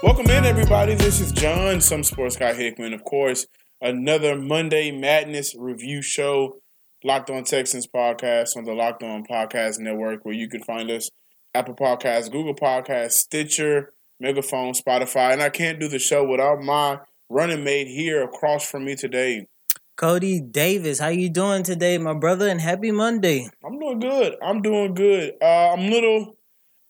Welcome 0.00 0.30
in, 0.30 0.44
everybody. 0.44 0.94
This 0.94 1.20
is 1.20 1.32
John, 1.32 1.80
some 1.80 2.04
sports 2.04 2.36
guy 2.36 2.52
Hickman. 2.52 2.92
Of 2.94 3.02
course, 3.02 3.46
another 3.80 4.36
Monday 4.36 4.92
Madness 4.92 5.56
review 5.58 6.02
show, 6.02 6.60
Locked 7.02 7.30
On 7.30 7.42
Texans 7.42 7.88
podcast 7.88 8.56
on 8.56 8.64
the 8.64 8.74
Locked 8.74 9.02
On 9.02 9.24
Podcast 9.26 9.80
Network, 9.80 10.24
where 10.24 10.36
you 10.36 10.48
can 10.48 10.62
find 10.62 10.88
us 10.88 11.10
Apple 11.52 11.74
Podcasts, 11.74 12.30
Google 12.30 12.54
Podcasts, 12.54 13.14
Stitcher, 13.14 13.92
Megaphone, 14.20 14.72
Spotify. 14.72 15.32
And 15.32 15.42
I 15.42 15.48
can't 15.50 15.80
do 15.80 15.88
the 15.88 15.98
show 15.98 16.24
without 16.24 16.62
my 16.62 17.00
running 17.28 17.64
mate 17.64 17.88
here 17.88 18.22
across 18.22 18.70
from 18.70 18.84
me 18.84 18.94
today. 18.94 19.48
Cody 19.96 20.40
Davis, 20.40 21.00
how 21.00 21.08
you 21.08 21.28
doing 21.28 21.64
today, 21.64 21.98
my 21.98 22.14
brother? 22.14 22.46
And 22.46 22.60
happy 22.60 22.92
Monday. 22.92 23.50
I'm 23.66 23.80
doing 23.80 23.98
good. 23.98 24.36
I'm 24.40 24.62
doing 24.62 24.94
good. 24.94 25.34
Uh, 25.42 25.72
I'm 25.72 25.90
little. 25.90 26.37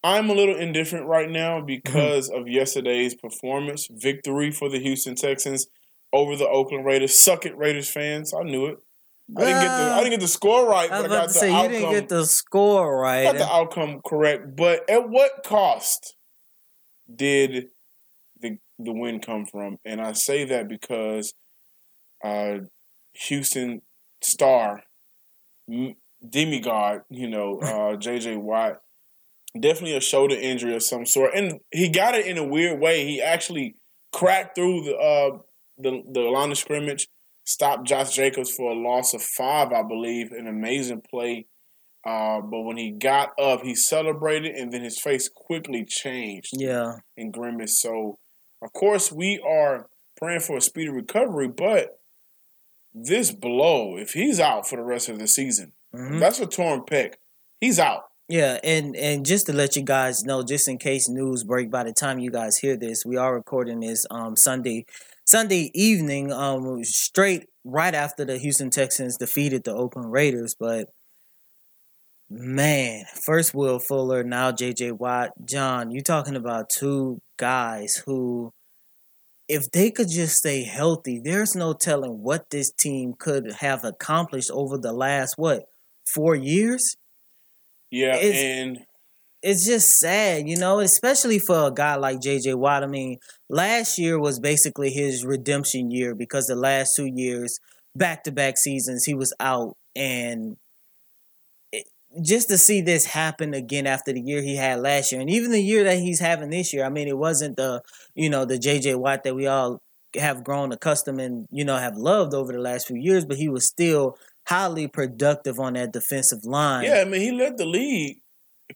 I'm 0.02 0.30
a 0.30 0.34
little 0.34 0.56
indifferent 0.56 1.06
right 1.06 1.28
now 1.28 1.60
because 1.60 2.30
of 2.30 2.48
yesterday's 2.48 3.14
performance, 3.14 3.88
victory 3.90 4.50
for 4.50 4.68
the 4.68 4.78
Houston 4.78 5.16
Texans 5.16 5.66
over 6.12 6.36
the 6.36 6.48
Oakland 6.48 6.84
Raiders. 6.84 7.22
Suck 7.22 7.44
it, 7.44 7.56
Raiders 7.56 7.90
fans. 7.90 8.32
I 8.32 8.44
knew 8.44 8.66
it. 8.66 8.78
I 9.36 9.44
didn't 9.44 9.62
get 9.62 9.68
the 9.68 9.84
I 9.92 9.98
didn't 9.98 10.10
get 10.10 10.20
the 10.20 10.28
score 10.28 10.66
right, 10.66 10.90
I 10.90 11.00
I 11.00 11.08
got 11.08 11.28
the 11.28 11.34
say 11.34 11.50
you 11.50 11.56
outcome. 11.56 11.72
didn't 11.72 11.90
get 11.90 12.08
the 12.08 12.24
score 12.24 12.98
right. 12.98 13.24
got 13.24 13.36
the 13.36 13.52
outcome 13.52 14.00
correct. 14.04 14.56
But 14.56 14.88
at 14.88 15.10
what 15.10 15.44
cost 15.44 16.14
did 17.14 17.66
the 18.40 18.58
the 18.78 18.92
win 18.92 19.20
come 19.20 19.44
from? 19.44 19.78
And 19.84 20.00
I 20.00 20.14
say 20.14 20.44
that 20.46 20.66
because 20.68 21.34
uh, 22.24 22.60
Houston 23.12 23.82
star 24.22 24.84
demigod, 26.26 27.02
you 27.10 27.28
know, 27.28 27.58
uh, 27.62 27.96
J.J. 27.96 28.36
Watt, 28.36 28.80
definitely 29.60 29.96
a 29.96 30.00
shoulder 30.00 30.34
injury 30.34 30.74
of 30.74 30.82
some 30.82 31.06
sort, 31.06 31.34
and 31.34 31.60
he 31.72 31.88
got 31.88 32.14
it 32.14 32.26
in 32.26 32.38
a 32.38 32.44
weird 32.46 32.80
way. 32.80 33.04
He 33.06 33.20
actually 33.20 33.76
cracked 34.12 34.54
through 34.56 34.84
the 34.84 34.96
uh, 34.96 35.38
the 35.78 36.02
the 36.12 36.20
line 36.22 36.50
of 36.50 36.58
scrimmage, 36.58 37.08
stopped 37.44 37.86
Josh 37.86 38.14
Jacobs 38.14 38.50
for 38.54 38.70
a 38.72 38.74
loss 38.74 39.14
of 39.14 39.22
five, 39.22 39.72
I 39.72 39.82
believe, 39.82 40.32
an 40.32 40.46
amazing 40.46 41.02
play. 41.08 41.46
Uh, 42.06 42.40
but 42.40 42.60
when 42.62 42.76
he 42.76 42.90
got 42.92 43.38
up, 43.38 43.62
he 43.62 43.74
celebrated, 43.74 44.54
and 44.54 44.72
then 44.72 44.82
his 44.82 45.00
face 45.00 45.28
quickly 45.28 45.84
changed 45.84 46.50
Yeah. 46.52 46.98
and 47.16 47.32
grimace. 47.32 47.80
So, 47.80 48.18
of 48.62 48.72
course, 48.72 49.12
we 49.12 49.40
are 49.46 49.88
praying 50.16 50.40
for 50.40 50.56
a 50.56 50.60
speedy 50.60 50.88
recovery, 50.88 51.48
but 51.48 52.00
this 52.94 53.30
blow, 53.30 53.96
if 53.96 54.12
he's 54.12 54.40
out 54.40 54.66
for 54.68 54.76
the 54.76 54.82
rest 54.82 55.08
of 55.08 55.18
the 55.18 55.26
season, 55.28 55.72
Mhm. 55.94 56.18
that's 56.20 56.40
a 56.40 56.46
torn 56.46 56.80
pec. 56.82 57.14
He's 57.60 57.78
out. 57.78 58.04
Yeah, 58.28 58.58
and 58.62 58.94
and 58.94 59.24
just 59.24 59.46
to 59.46 59.54
let 59.54 59.74
you 59.74 59.82
guys 59.82 60.22
know, 60.24 60.42
just 60.42 60.68
in 60.68 60.76
case 60.76 61.08
news 61.08 61.44
break 61.44 61.70
by 61.70 61.84
the 61.84 61.92
time 61.94 62.18
you 62.18 62.30
guys 62.30 62.58
hear 62.58 62.76
this, 62.76 63.04
we 63.06 63.16
are 63.16 63.34
recording 63.34 63.80
this 63.80 64.04
um 64.10 64.36
Sunday 64.36 64.84
Sunday 65.24 65.70
evening, 65.74 66.30
um 66.30 66.84
straight 66.84 67.46
right 67.64 67.94
after 67.94 68.26
the 68.26 68.36
Houston 68.38 68.68
Texans 68.70 69.16
defeated 69.16 69.64
the 69.64 69.72
Oakland 69.74 70.12
Raiders, 70.12 70.54
but 70.58 70.90
man, 72.30 73.04
first 73.24 73.54
Will 73.54 73.78
Fuller, 73.78 74.22
now 74.22 74.52
JJ 74.52 74.92
Watt, 74.92 75.30
John, 75.44 75.90
you 75.90 76.02
talking 76.02 76.36
about 76.36 76.68
two 76.70 77.20
guys 77.38 78.02
who 78.06 78.52
if 79.48 79.70
they 79.70 79.90
could 79.90 80.08
just 80.10 80.36
stay 80.36 80.64
healthy, 80.64 81.20
there's 81.22 81.56
no 81.56 81.72
telling 81.72 82.22
what 82.22 82.50
this 82.50 82.70
team 82.70 83.14
could 83.18 83.52
have 83.60 83.84
accomplished 83.84 84.50
over 84.52 84.78
the 84.78 84.92
last 84.92 85.34
what, 85.38 85.64
4 86.06 86.34
years? 86.36 86.96
Yeah, 87.90 88.16
It's- 88.16 88.34
and 88.42 88.78
it's 89.42 89.66
just 89.66 89.92
sad, 90.00 90.48
you 90.48 90.56
know, 90.56 90.80
especially 90.80 91.38
for 91.38 91.68
a 91.68 91.72
guy 91.72 91.96
like 91.96 92.20
JJ 92.20 92.54
Watt. 92.54 92.84
I 92.84 92.86
mean, 92.88 93.18
last 93.48 93.98
year 93.98 94.18
was 94.18 94.40
basically 94.40 94.90
his 94.90 95.24
redemption 95.24 95.90
year 95.90 96.14
because 96.14 96.46
the 96.46 96.56
last 96.56 96.96
two 96.96 97.06
years, 97.06 97.60
back 97.96 98.24
to 98.24 98.32
back 98.32 98.58
seasons, 98.58 99.04
he 99.04 99.14
was 99.14 99.32
out. 99.40 99.76
And 99.96 100.56
it, 101.72 101.86
just 102.22 102.48
to 102.48 102.58
see 102.58 102.80
this 102.80 103.06
happen 103.06 103.54
again 103.54 103.86
after 103.86 104.12
the 104.12 104.20
year 104.20 104.42
he 104.42 104.56
had 104.56 104.80
last 104.80 105.12
year, 105.12 105.20
and 105.20 105.30
even 105.30 105.50
the 105.50 105.62
year 105.62 105.84
that 105.84 105.98
he's 105.98 106.20
having 106.20 106.50
this 106.50 106.72
year, 106.72 106.84
I 106.84 106.88
mean, 106.88 107.08
it 107.08 107.18
wasn't 107.18 107.56
the, 107.56 107.82
you 108.14 108.30
know, 108.30 108.44
the 108.44 108.58
JJ 108.58 108.94
Watt 108.94 109.24
that 109.24 109.34
we 109.34 109.46
all 109.46 109.80
have 110.14 110.42
grown 110.42 110.72
accustomed 110.72 111.20
and, 111.20 111.46
you 111.50 111.64
know, 111.64 111.76
have 111.76 111.96
loved 111.96 112.32
over 112.34 112.52
the 112.52 112.58
last 112.58 112.86
few 112.86 112.96
years, 112.96 113.24
but 113.26 113.36
he 113.36 113.48
was 113.48 113.66
still 113.66 114.16
highly 114.48 114.88
productive 114.88 115.60
on 115.60 115.74
that 115.74 115.92
defensive 115.92 116.44
line. 116.44 116.84
yeah, 116.84 117.00
I 117.00 117.04
mean, 117.04 117.20
he 117.20 117.30
led 117.32 117.58
the 117.58 117.66
league. 117.66 118.18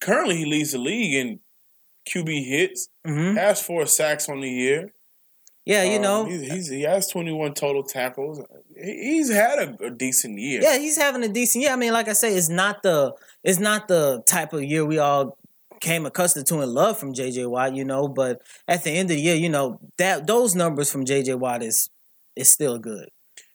Currently, 0.01 0.37
he 0.37 0.45
leads 0.45 0.73
the 0.73 0.79
league 0.79 1.15
in 1.15 1.41
QB 2.09 2.47
hits. 2.47 2.89
hmm 3.05 3.35
Has 3.37 3.63
four 3.63 3.87
sacks 3.87 4.29
on 4.29 4.41
the 4.41 4.51
year. 4.51 4.93
Yeah, 5.65 5.85
you 5.85 5.97
Um, 5.97 6.03
know, 6.03 6.25
he's, 6.25 6.43
he's, 6.51 6.69
he 6.69 6.83
has 6.83 7.07
twenty 7.09 7.31
one 7.33 7.55
total 7.55 7.85
tackles. 7.85 8.41
He's 8.77 9.31
had 9.31 9.59
a, 9.61 9.85
a 9.87 9.91
decent 9.91 10.39
year. 10.39 10.61
Yeah, 10.61 10.77
he's 10.79 10.97
having 10.97 11.23
a 11.23 11.29
decent 11.29 11.63
year. 11.63 11.73
I 11.73 11.77
mean, 11.77 11.93
like 11.93 12.09
I 12.09 12.15
say, 12.15 12.35
it's 12.35 12.49
not 12.49 12.83
the 12.83 13.15
it's 13.45 13.61
not 13.61 13.87
the 13.87 14.23
type 14.27 14.53
of 14.53 14.65
year 14.65 14.85
we 14.85 14.99
all 14.99 15.39
came 15.81 16.05
accustomed 16.05 16.47
to 16.47 16.61
and 16.61 16.73
love 16.73 16.99
from 16.99 17.15
JJ 17.15 17.49
Watt, 17.49 17.77
you 17.77 17.85
know. 17.85 18.09
But 18.09 18.43
at 18.67 18.83
the 18.83 18.91
end 18.91 19.11
of 19.13 19.17
the 19.17 19.23
year, 19.23 19.37
you 19.37 19.49
know 19.49 19.79
that 19.99 20.27
those 20.27 20.57
numbers 20.57 20.91
from 20.91 21.05
JJ 21.05 21.39
Watt 21.39 21.63
is 21.63 21.89
is 22.35 22.51
still 22.51 22.79
good, 22.79 23.09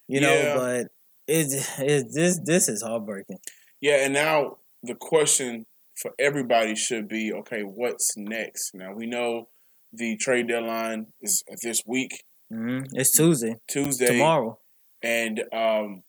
you 0.07 0.22
know. 0.22 0.33
Yeah. 0.33 0.56
But 0.56 0.88
it's 1.27 1.79
it, 1.79 2.07
this 2.13 2.39
this 2.43 2.69
is 2.69 2.81
heartbreaking. 2.81 3.39
Yeah, 3.81 4.05
and 4.05 4.13
now 4.13 4.57
the 4.83 4.95
question 4.95 5.65
for 5.95 6.11
everybody 6.19 6.75
should 6.75 7.07
be 7.07 7.33
okay, 7.33 7.61
what's 7.61 8.15
next? 8.17 8.73
Now 8.73 8.93
we 8.93 9.05
know 9.05 9.49
the 9.91 10.17
trade 10.17 10.47
deadline 10.47 11.07
is 11.21 11.43
this 11.61 11.83
week, 11.85 12.23
hmm 12.51 12.81
It's 12.93 13.11
Tuesday 13.11 13.55
Tuesday. 13.67 14.07
tomorrow. 14.07 14.59
And 15.03 15.43
um, 15.53 16.03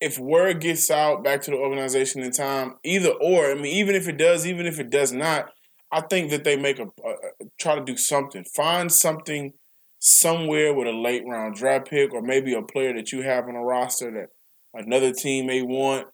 if 0.00 0.18
word 0.18 0.60
gets 0.60 0.90
out 0.90 1.22
back 1.22 1.42
to 1.42 1.50
the 1.50 1.56
organization 1.56 2.22
in 2.22 2.32
time, 2.32 2.76
either 2.82 3.10
or, 3.10 3.50
I 3.50 3.54
mean, 3.54 3.66
even 3.66 3.94
if 3.94 4.08
it 4.08 4.16
does, 4.16 4.46
even 4.46 4.66
if 4.66 4.80
it 4.80 4.90
does 4.90 5.12
not, 5.12 5.52
I 5.92 6.00
think 6.00 6.30
that 6.30 6.44
they 6.44 6.56
make 6.56 6.78
a, 6.78 6.84
a, 7.04 7.10
a 7.10 7.44
try 7.58 7.74
to 7.76 7.84
do 7.84 7.96
something, 7.96 8.44
find 8.44 8.90
something 8.90 9.52
somewhere 10.00 10.74
with 10.74 10.88
a 10.88 10.92
late 10.92 11.22
round 11.26 11.54
draft 11.54 11.88
pick, 11.88 12.12
or 12.12 12.22
maybe 12.22 12.52
a 12.54 12.62
player 12.62 12.92
that 12.94 13.12
you 13.12 13.22
have 13.22 13.46
on 13.46 13.54
a 13.54 13.62
roster 13.62 14.10
that 14.10 14.30
another 14.74 15.12
team 15.12 15.46
may 15.46 15.62
want. 15.62 16.08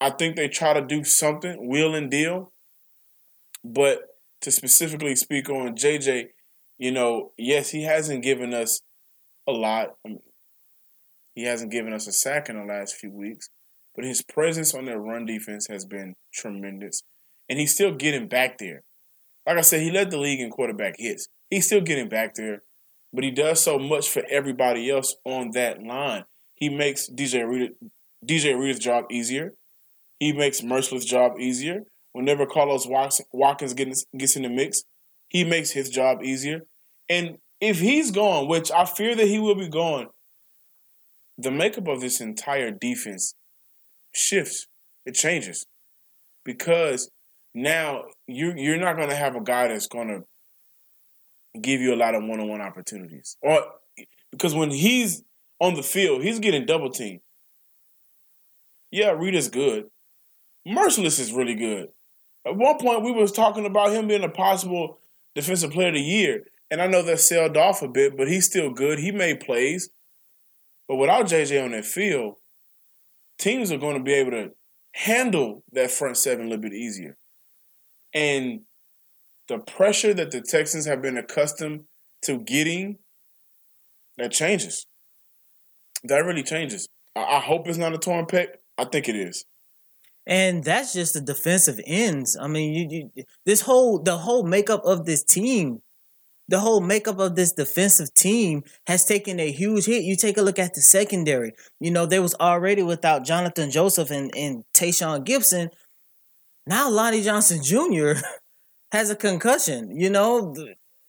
I 0.00 0.10
think 0.10 0.34
they 0.34 0.48
try 0.48 0.72
to 0.72 0.80
do 0.80 1.04
something, 1.04 1.68
wheel 1.68 1.94
and 1.94 2.10
deal. 2.10 2.52
But 3.64 4.00
to 4.40 4.50
specifically 4.50 5.14
speak 5.14 5.48
on 5.48 5.76
JJ, 5.76 6.28
you 6.78 6.90
know, 6.90 7.32
yes, 7.38 7.70
he 7.70 7.84
hasn't 7.84 8.24
given 8.24 8.52
us 8.52 8.80
a 9.46 9.52
lot. 9.52 9.94
I 10.04 10.08
mean, 10.08 10.20
he 11.34 11.44
hasn't 11.44 11.70
given 11.70 11.92
us 11.92 12.06
a 12.06 12.12
sack 12.12 12.48
in 12.48 12.58
the 12.58 12.64
last 12.64 12.96
few 12.96 13.10
weeks, 13.10 13.48
but 13.94 14.04
his 14.04 14.22
presence 14.22 14.74
on 14.74 14.84
their 14.84 14.98
run 14.98 15.24
defense 15.24 15.68
has 15.68 15.84
been 15.84 16.14
tremendous. 16.32 17.02
And 17.48 17.58
he's 17.58 17.74
still 17.74 17.94
getting 17.94 18.28
back 18.28 18.58
there. 18.58 18.82
Like 19.46 19.58
I 19.58 19.62
said, 19.62 19.82
he 19.82 19.90
led 19.90 20.10
the 20.10 20.18
league 20.18 20.40
in 20.40 20.50
quarterback 20.50 20.96
hits. 20.98 21.28
He's 21.50 21.66
still 21.66 21.80
getting 21.80 22.08
back 22.08 22.34
there, 22.34 22.62
but 23.12 23.24
he 23.24 23.30
does 23.30 23.62
so 23.62 23.78
much 23.78 24.08
for 24.08 24.22
everybody 24.30 24.90
else 24.90 25.16
on 25.24 25.50
that 25.52 25.82
line. 25.82 26.24
He 26.54 26.68
makes 26.68 27.10
DJ 27.10 27.46
Reader, 27.48 27.74
DJ 28.24 28.58
Reader's 28.58 28.78
job 28.78 29.06
easier. 29.10 29.54
He 30.18 30.32
makes 30.32 30.60
Mercilus' 30.60 31.04
job 31.04 31.38
easier. 31.38 31.80
Whenever 32.12 32.46
Carlos 32.46 32.86
Watkins 32.86 33.74
gets, 33.74 34.36
in 34.36 34.42
the 34.42 34.48
mix, 34.48 34.84
he 35.28 35.44
makes 35.44 35.70
his 35.70 35.88
job 35.88 36.22
easier. 36.22 36.60
And 37.08 37.38
if 37.60 37.80
he's 37.80 38.10
gone, 38.10 38.48
which 38.48 38.70
I 38.70 38.84
fear 38.84 39.14
that 39.14 39.26
he 39.26 39.38
will 39.38 39.54
be 39.54 39.68
gone, 39.68 40.08
the 41.38 41.50
makeup 41.50 41.88
of 41.88 42.00
this 42.00 42.20
entire 42.20 42.70
defense 42.70 43.34
shifts. 44.12 44.66
It 45.04 45.14
changes 45.14 45.66
because 46.44 47.10
now 47.54 48.04
you 48.26 48.52
you're 48.56 48.78
not 48.78 48.96
going 48.96 49.08
to 49.08 49.16
have 49.16 49.34
a 49.34 49.40
guy 49.40 49.68
that's 49.68 49.88
going 49.88 50.08
to 50.08 50.22
give 51.60 51.80
you 51.80 51.94
a 51.94 51.96
lot 51.96 52.14
of 52.14 52.22
one-on-one 52.24 52.60
opportunities, 52.60 53.36
or 53.42 53.64
because 54.30 54.54
when 54.54 54.70
he's 54.70 55.22
on 55.60 55.74
the 55.74 55.82
field, 55.82 56.22
he's 56.22 56.38
getting 56.38 56.66
double 56.66 56.90
teamed. 56.90 57.20
Yeah, 58.90 59.10
Reed 59.10 59.34
is 59.34 59.48
good. 59.48 59.90
Mercilus 60.66 61.18
is 61.18 61.32
really 61.32 61.54
good. 61.54 61.88
At 62.46 62.56
one 62.56 62.78
point, 62.78 63.02
we 63.02 63.12
was 63.12 63.32
talking 63.32 63.66
about 63.66 63.92
him 63.92 64.08
being 64.08 64.24
a 64.24 64.28
possible 64.28 64.98
defensive 65.34 65.70
player 65.70 65.88
of 65.88 65.94
the 65.94 66.00
year, 66.00 66.44
and 66.70 66.80
I 66.80 66.86
know 66.86 67.02
that 67.02 67.20
sailed 67.20 67.56
off 67.56 67.82
a 67.82 67.88
bit, 67.88 68.16
but 68.16 68.28
he's 68.28 68.46
still 68.46 68.70
good. 68.70 68.98
He 68.98 69.12
made 69.12 69.40
plays, 69.40 69.90
but 70.88 70.96
without 70.96 71.26
JJ 71.26 71.64
on 71.64 71.72
that 71.72 71.84
field, 71.84 72.36
teams 73.38 73.70
are 73.70 73.78
going 73.78 73.96
to 73.96 74.02
be 74.02 74.14
able 74.14 74.32
to 74.32 74.52
handle 74.94 75.62
that 75.72 75.90
front 75.90 76.16
seven 76.16 76.46
a 76.46 76.48
little 76.48 76.62
bit 76.62 76.74
easier. 76.74 77.16
And 78.14 78.62
the 79.52 79.58
pressure 79.58 80.14
that 80.14 80.30
the 80.30 80.40
Texans 80.40 80.86
have 80.86 81.02
been 81.02 81.18
accustomed 81.18 81.84
to 82.22 82.38
getting, 82.38 82.98
that 84.16 84.32
changes. 84.32 84.86
That 86.04 86.24
really 86.24 86.42
changes. 86.42 86.88
I, 87.14 87.20
I 87.20 87.40
hope 87.40 87.68
it's 87.68 87.76
not 87.76 87.92
a 87.92 87.98
torn 87.98 88.24
pec. 88.24 88.46
I 88.78 88.84
think 88.86 89.10
it 89.10 89.16
is. 89.16 89.44
And 90.26 90.64
that's 90.64 90.94
just 90.94 91.12
the 91.12 91.20
defensive 91.20 91.80
ends. 91.86 92.34
I 92.40 92.48
mean, 92.48 92.72
you, 92.72 93.10
you 93.14 93.24
this 93.44 93.60
whole 93.60 93.98
the 93.98 94.16
whole 94.16 94.44
makeup 94.44 94.82
of 94.84 95.04
this 95.04 95.22
team, 95.22 95.82
the 96.48 96.60
whole 96.60 96.80
makeup 96.80 97.18
of 97.18 97.36
this 97.36 97.52
defensive 97.52 98.14
team 98.14 98.62
has 98.86 99.04
taken 99.04 99.38
a 99.38 99.52
huge 99.52 99.84
hit. 99.84 100.04
You 100.04 100.16
take 100.16 100.38
a 100.38 100.42
look 100.42 100.58
at 100.58 100.72
the 100.72 100.80
secondary. 100.80 101.52
You 101.78 101.90
know, 101.90 102.06
they 102.06 102.20
was 102.20 102.34
already 102.36 102.82
without 102.82 103.26
Jonathan 103.26 103.70
Joseph 103.70 104.10
and, 104.10 104.30
and 104.34 104.64
Tashaun 104.72 105.26
Gipson. 105.26 105.68
Now 106.66 106.88
Lonnie 106.88 107.22
Johnson 107.22 107.62
Jr. 107.62 108.12
has 108.92 109.08
a 109.08 109.16
concussion. 109.16 109.98
You 109.98 110.10
know, 110.10 110.54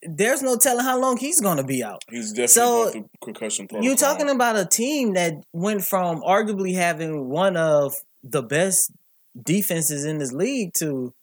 there's 0.02 0.42
no 0.42 0.56
telling 0.58 0.86
how 0.86 1.00
long 1.00 1.18
he's 1.18 1.42
gonna 1.42 1.66
be 1.66 1.84
out. 1.84 2.02
He's 2.10 2.32
definitely 2.32 2.48
So, 2.48 2.92
going 2.92 3.10
concussion 3.22 3.68
protocol. 3.68 3.86
You're 3.86 3.98
talking 3.98 4.30
about 4.30 4.56
a 4.56 4.66
team 4.66 5.14
that 5.14 5.34
went 5.52 5.84
from 5.84 6.22
arguably 6.22 6.76
having 6.76 7.28
one 7.30 7.58
of 7.58 7.94
the 8.24 8.42
best 8.42 8.92
defenses 9.40 10.06
in 10.06 10.18
this 10.18 10.32
league 10.32 10.74
to 10.76 11.14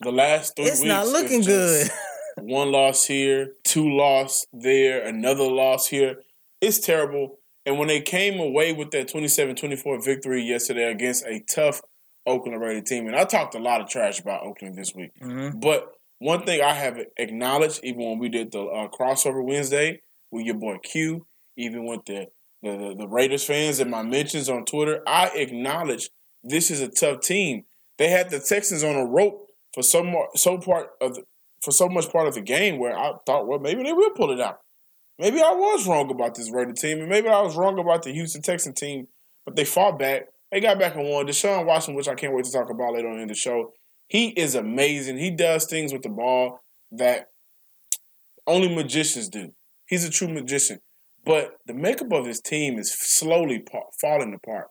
the 0.00 0.10
last 0.10 0.56
three 0.56 0.64
it's 0.64 0.80
weeks. 0.80 0.88
not 0.88 1.06
looking 1.06 1.42
just 1.42 1.90
good. 2.38 2.44
one 2.50 2.72
loss 2.72 3.04
here, 3.04 3.52
two 3.62 3.90
loss 3.90 4.46
there, 4.54 5.06
another 5.06 5.44
loss 5.44 5.86
here. 5.88 6.16
It's 6.62 6.78
terrible. 6.78 7.38
And 7.66 7.78
when 7.78 7.88
they 7.88 8.00
came 8.00 8.40
away 8.40 8.72
with 8.72 8.90
that 8.92 9.08
27-24 9.12 10.02
victory 10.02 10.42
yesterday 10.42 10.90
against 10.90 11.26
a 11.26 11.40
tough 11.40 11.82
Oakland 12.26 12.60
Raider 12.60 12.80
team, 12.82 13.06
and 13.06 13.16
I 13.16 13.24
talked 13.24 13.54
a 13.54 13.58
lot 13.58 13.80
of 13.80 13.88
trash 13.88 14.20
about 14.20 14.42
Oakland 14.42 14.76
this 14.76 14.94
week. 14.94 15.12
Mhm. 15.20 15.60
But 15.60 15.94
one 16.18 16.44
thing 16.44 16.60
I 16.60 16.74
have 16.74 16.98
acknowledged, 17.16 17.80
even 17.82 18.02
when 18.04 18.18
we 18.18 18.28
did 18.28 18.52
the 18.52 18.62
uh, 18.62 18.88
crossover 18.88 19.42
Wednesday 19.44 20.02
with 20.30 20.44
your 20.44 20.56
boy 20.56 20.78
Q, 20.78 21.26
even 21.56 21.86
with 21.86 22.04
the, 22.04 22.26
the 22.62 22.76
the 22.76 22.94
the 22.98 23.08
Raiders 23.08 23.44
fans 23.44 23.80
and 23.80 23.90
my 23.90 24.02
mentions 24.02 24.48
on 24.48 24.64
Twitter, 24.64 25.02
I 25.06 25.28
acknowledge 25.34 26.10
this 26.44 26.70
is 26.70 26.80
a 26.80 26.88
tough 26.88 27.20
team. 27.20 27.64
They 27.98 28.08
had 28.08 28.30
the 28.30 28.38
Texans 28.40 28.84
on 28.84 28.96
a 28.96 29.04
rope 29.04 29.50
for 29.74 29.82
some 29.82 30.14
so 30.34 30.58
part 30.58 30.90
of 31.00 31.14
the, 31.14 31.24
for 31.62 31.70
so 31.72 31.88
much 31.88 32.10
part 32.10 32.26
of 32.28 32.34
the 32.34 32.40
game 32.40 32.78
where 32.78 32.96
I 32.96 33.12
thought, 33.26 33.46
well, 33.46 33.58
maybe 33.58 33.82
they 33.82 33.92
will 33.92 34.10
pull 34.10 34.30
it 34.30 34.40
out. 34.40 34.60
Maybe 35.18 35.40
I 35.42 35.52
was 35.52 35.86
wrong 35.86 36.10
about 36.10 36.34
this 36.34 36.50
Raider 36.50 36.72
team, 36.72 37.00
and 37.00 37.08
maybe 37.08 37.28
I 37.28 37.42
was 37.42 37.56
wrong 37.56 37.78
about 37.78 38.02
the 38.02 38.12
Houston 38.12 38.40
Texan 38.40 38.72
team. 38.72 39.08
But 39.44 39.56
they 39.56 39.64
fought 39.64 39.98
back. 39.98 40.28
They 40.50 40.60
got 40.60 40.78
back 40.78 40.96
and 40.96 41.08
won. 41.08 41.26
Deshaun 41.26 41.64
Watson, 41.64 41.94
which 41.94 42.08
I 42.08 42.14
can't 42.14 42.34
wait 42.34 42.44
to 42.44 42.52
talk 42.52 42.70
about 42.70 42.94
later 42.94 43.08
on 43.08 43.20
in 43.20 43.28
the 43.28 43.34
show, 43.34 43.72
he 44.08 44.28
is 44.30 44.54
amazing. 44.54 45.18
He 45.18 45.30
does 45.30 45.66
things 45.66 45.92
with 45.92 46.02
the 46.02 46.08
ball 46.08 46.60
that 46.90 47.28
only 48.46 48.74
magicians 48.74 49.28
do. 49.28 49.54
He's 49.86 50.04
a 50.04 50.10
true 50.10 50.28
magician. 50.28 50.80
But 51.24 51.58
the 51.66 51.74
makeup 51.74 52.12
of 52.12 52.26
his 52.26 52.40
team 52.40 52.78
is 52.78 52.92
slowly 52.92 53.62
falling 54.00 54.34
apart. 54.34 54.68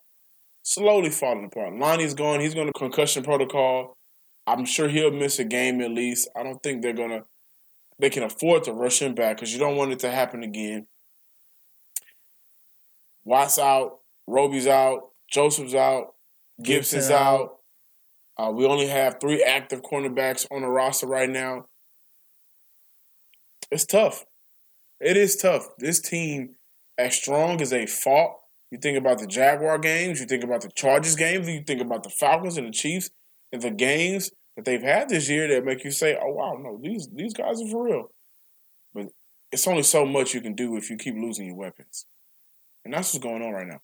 Slowly 0.64 1.10
falling 1.10 1.46
apart. 1.46 1.76
Lonnie's 1.76 2.14
gone. 2.14 2.40
He's 2.40 2.54
going 2.54 2.68
to 2.68 2.74
concussion 2.74 3.24
protocol. 3.24 3.98
I'm 4.46 4.66
sure 4.66 4.90
he'll 4.90 5.12
miss 5.12 5.40
a 5.40 5.44
game 5.44 5.80
at 5.82 5.92
least. 5.92 6.30
I 6.36 6.44
don't 6.44 6.62
think 6.62 6.82
they're 6.82 6.94
going 6.94 7.12
to. 7.12 7.24
They 8.00 8.10
can 8.10 8.24
afford 8.24 8.64
to 8.64 8.74
rush 8.74 9.02
him 9.02 9.14
back 9.14 9.38
because 9.38 9.54
you 9.54 9.60
don't 9.60 9.78
want 9.78 9.92
it 9.92 10.00
to 10.00 10.12
happen 10.12 10.44
again. 10.44 10.88
Watts 13.24 13.60
out. 13.60 14.00
Roby's 14.26 14.68
out. 14.68 15.09
Joseph's 15.30 15.76
out. 15.76 16.16
Gipson's 16.62 17.08
Gibson 17.08 17.16
out. 17.16 17.58
Uh, 18.38 18.52
we 18.52 18.66
only 18.66 18.88
have 18.88 19.20
three 19.20 19.44
active 19.44 19.82
cornerbacks 19.82 20.46
on 20.52 20.62
the 20.62 20.68
roster 20.68 21.08
right 21.08 21.30
now. 21.30 21.66
It's 23.72 23.86
tough. 23.86 24.26
It 25.00 25.18
is 25.18 25.36
tough. 25.36 25.68
This 25.78 26.00
team, 26.00 26.56
as 26.98 27.16
strong 27.16 27.62
as 27.62 27.70
they 27.70 27.86
fought, 27.86 28.36
you 28.72 28.78
think 28.78 28.98
about 28.98 29.20
the 29.20 29.28
Jaguar 29.28 29.78
games, 29.78 30.20
you 30.20 30.26
think 30.26 30.44
about 30.44 30.62
the 30.62 30.72
Chargers 30.72 31.16
games, 31.16 31.48
you 31.48 31.64
think 31.64 31.82
about 31.82 32.04
the 32.04 32.10
Falcons 32.10 32.58
and 32.58 32.68
the 32.68 32.72
Chiefs, 32.72 33.10
and 33.52 33.62
the 33.62 33.72
games 33.72 34.32
that 34.56 34.66
they've 34.66 34.82
had 34.82 35.10
this 35.10 35.30
year 35.30 35.48
that 35.48 35.66
make 35.66 35.84
you 35.84 35.92
say, 35.92 36.18
"Oh 36.22 36.32
wow, 36.32 36.58
no, 36.60 36.80
these 36.82 37.10
these 37.14 37.34
guys 37.34 37.62
are 37.62 37.70
for 37.70 37.84
real." 37.84 38.12
But 38.94 39.08
it's 39.52 39.68
only 39.68 39.84
so 39.84 40.06
much 40.06 40.34
you 40.34 40.42
can 40.42 40.54
do 40.54 40.76
if 40.76 40.90
you 40.90 40.98
keep 40.98 41.16
losing 41.16 41.48
your 41.48 41.56
weapons, 41.56 42.06
and 42.86 42.94
that's 42.94 43.14
what's 43.14 43.24
going 43.24 43.42
on 43.42 43.54
right 43.54 43.68
now. 43.68 43.82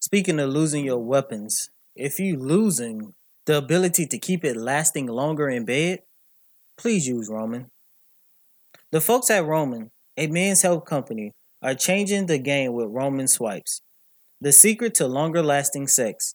Speaking 0.00 0.38
of 0.40 0.50
losing 0.50 0.84
your 0.84 0.98
weapons, 0.98 1.70
if 1.94 2.18
you 2.18 2.38
losing 2.38 3.14
the 3.46 3.58
ability 3.58 4.06
to 4.06 4.18
keep 4.18 4.44
it 4.44 4.56
lasting 4.56 5.06
longer 5.06 5.48
in 5.48 5.64
bed, 5.64 6.00
please 6.76 7.06
use 7.06 7.28
Roman. 7.28 7.66
The 8.90 9.00
folks 9.00 9.30
at 9.30 9.44
Roman, 9.44 9.90
a 10.16 10.26
men's 10.26 10.62
health 10.62 10.84
company, 10.84 11.32
are 11.62 11.74
changing 11.74 12.26
the 12.26 12.38
game 12.38 12.72
with 12.72 12.88
Roman 12.90 13.28
swipes. 13.28 13.82
The 14.40 14.52
secret 14.52 14.94
to 14.96 15.06
longer 15.06 15.42
lasting 15.42 15.86
sex. 15.86 16.34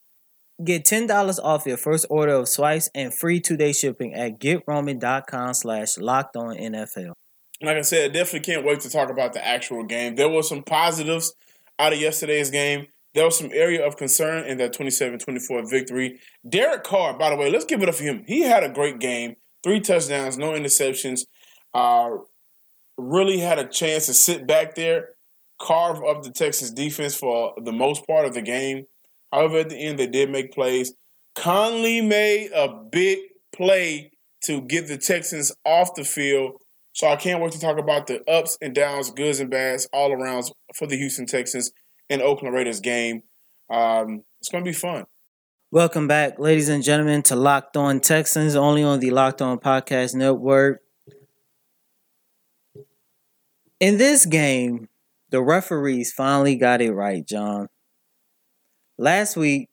Get 0.64 0.86
$10 0.86 1.40
off 1.44 1.68
your 1.68 1.78
first 1.78 2.08
order 2.10 2.34
of 2.34 2.48
swipes 2.48 2.90
and 2.96 3.14
free 3.14 3.40
two-day 3.40 3.74
shipping 3.74 4.14
at 4.16 4.40
getroman.com 4.40 5.54
slash 5.54 5.98
locked 5.98 6.36
on 6.36 6.56
NFL. 6.58 7.14
like 7.62 7.78
I 7.78 7.82
said, 7.82 8.14
definitely 8.14 8.54
can't 8.54 8.66
wait 8.66 8.80
to 8.80 8.90
talk 8.90 9.10
about 9.12 9.34
the 9.34 9.46
actual 9.46 9.84
game. 9.84 10.16
There 10.16 10.30
were 10.30 10.42
some 10.42 10.64
positives 10.64 11.34
out 11.78 11.94
of 11.94 12.00
yesterday's 12.00 12.50
game. 12.50 12.88
There 13.18 13.26
was 13.26 13.36
some 13.36 13.50
area 13.52 13.84
of 13.84 13.98
concern 13.98 14.46
in 14.46 14.60
that 14.60 14.78
27-24 14.78 15.68
victory. 15.68 16.20
Derek 16.48 16.84
Carr, 16.84 17.18
by 17.18 17.32
the 17.32 17.36
way, 17.36 17.50
let's 17.50 17.66
give 17.66 17.82
it 17.82 17.90
up 17.90 17.96
for 17.96 18.04
him. 18.04 18.24
He 18.28 18.42
had 18.44 18.64
a 18.64 18.70
great 18.70 19.00
game. 19.00 19.38
Three 19.64 19.80
touchdowns, 19.80 20.38
no 20.38 20.52
interceptions. 20.52 21.22
Uh, 21.74 22.10
really 22.96 23.40
had 23.40 23.58
a 23.58 23.68
chance 23.68 24.06
to 24.06 24.14
sit 24.14 24.46
back 24.46 24.76
there, 24.76 25.16
carve 25.60 26.04
up 26.04 26.22
the 26.22 26.30
Texas 26.30 26.70
defense 26.70 27.16
for 27.16 27.56
the 27.60 27.72
most 27.72 28.06
part 28.06 28.28
of 28.28 28.36
the 28.36 28.44
game. 28.44 28.86
However, 29.34 29.58
at 29.62 29.70
the 29.70 29.78
end, 29.78 29.98
they 29.98 30.06
did 30.06 30.30
make 30.30 30.54
plays. 30.54 30.94
Conley 31.34 32.02
made 32.02 32.52
a 32.52 32.68
big 32.92 33.18
play 33.52 34.12
to 34.44 34.62
get 34.62 34.88
the 34.88 34.98
Texans 35.00 35.52
off 35.66 35.96
the 35.96 36.04
field. 36.04 36.62
So 36.94 37.08
I 37.08 37.16
can't 37.16 37.42
wait 37.42 37.54
to 37.54 37.60
talk 37.60 37.80
about 37.80 38.06
the 38.06 38.24
ups 38.30 38.60
and 38.62 38.76
downs, 38.76 39.10
goods 39.10 39.40
and 39.40 39.50
bads, 39.50 39.90
all 39.92 40.12
arounds 40.12 40.52
for 40.76 40.86
the 40.86 40.98
Houston 40.98 41.26
Texans 41.26 41.72
and 42.10 42.22
Oakland 42.22 42.56
Raiders 42.56 42.80
game. 42.80 43.24
Um, 43.70 44.24
it's 44.40 44.50
going 44.50 44.64
to 44.64 44.70
be 44.70 44.74
fun. 44.74 45.06
Welcome 45.72 46.08
back, 46.08 46.40
ladies 46.40 46.70
and 46.70 46.82
gentlemen, 46.82 47.24
to 47.24 47.36
Locked 47.36 47.76
On 47.76 48.00
Texans, 48.00 48.56
only 48.56 48.84
on 48.84 49.00
the 49.00 49.12
Locked 49.12 49.42
On 49.42 49.60
Podcast 49.60 50.16
Network. 50.16 50.82
In 53.80 53.98
this 53.98 54.26
game, 54.26 54.88
the 55.30 55.42
referees 55.42 56.14
finally 56.14 56.56
got 56.56 56.82
it 56.82 56.94
right, 56.94 57.26
John. 57.26 57.68
Last 58.98 59.36
week, 59.36 59.70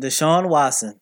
Deshaun 0.00 0.48
Watson, 0.48 0.98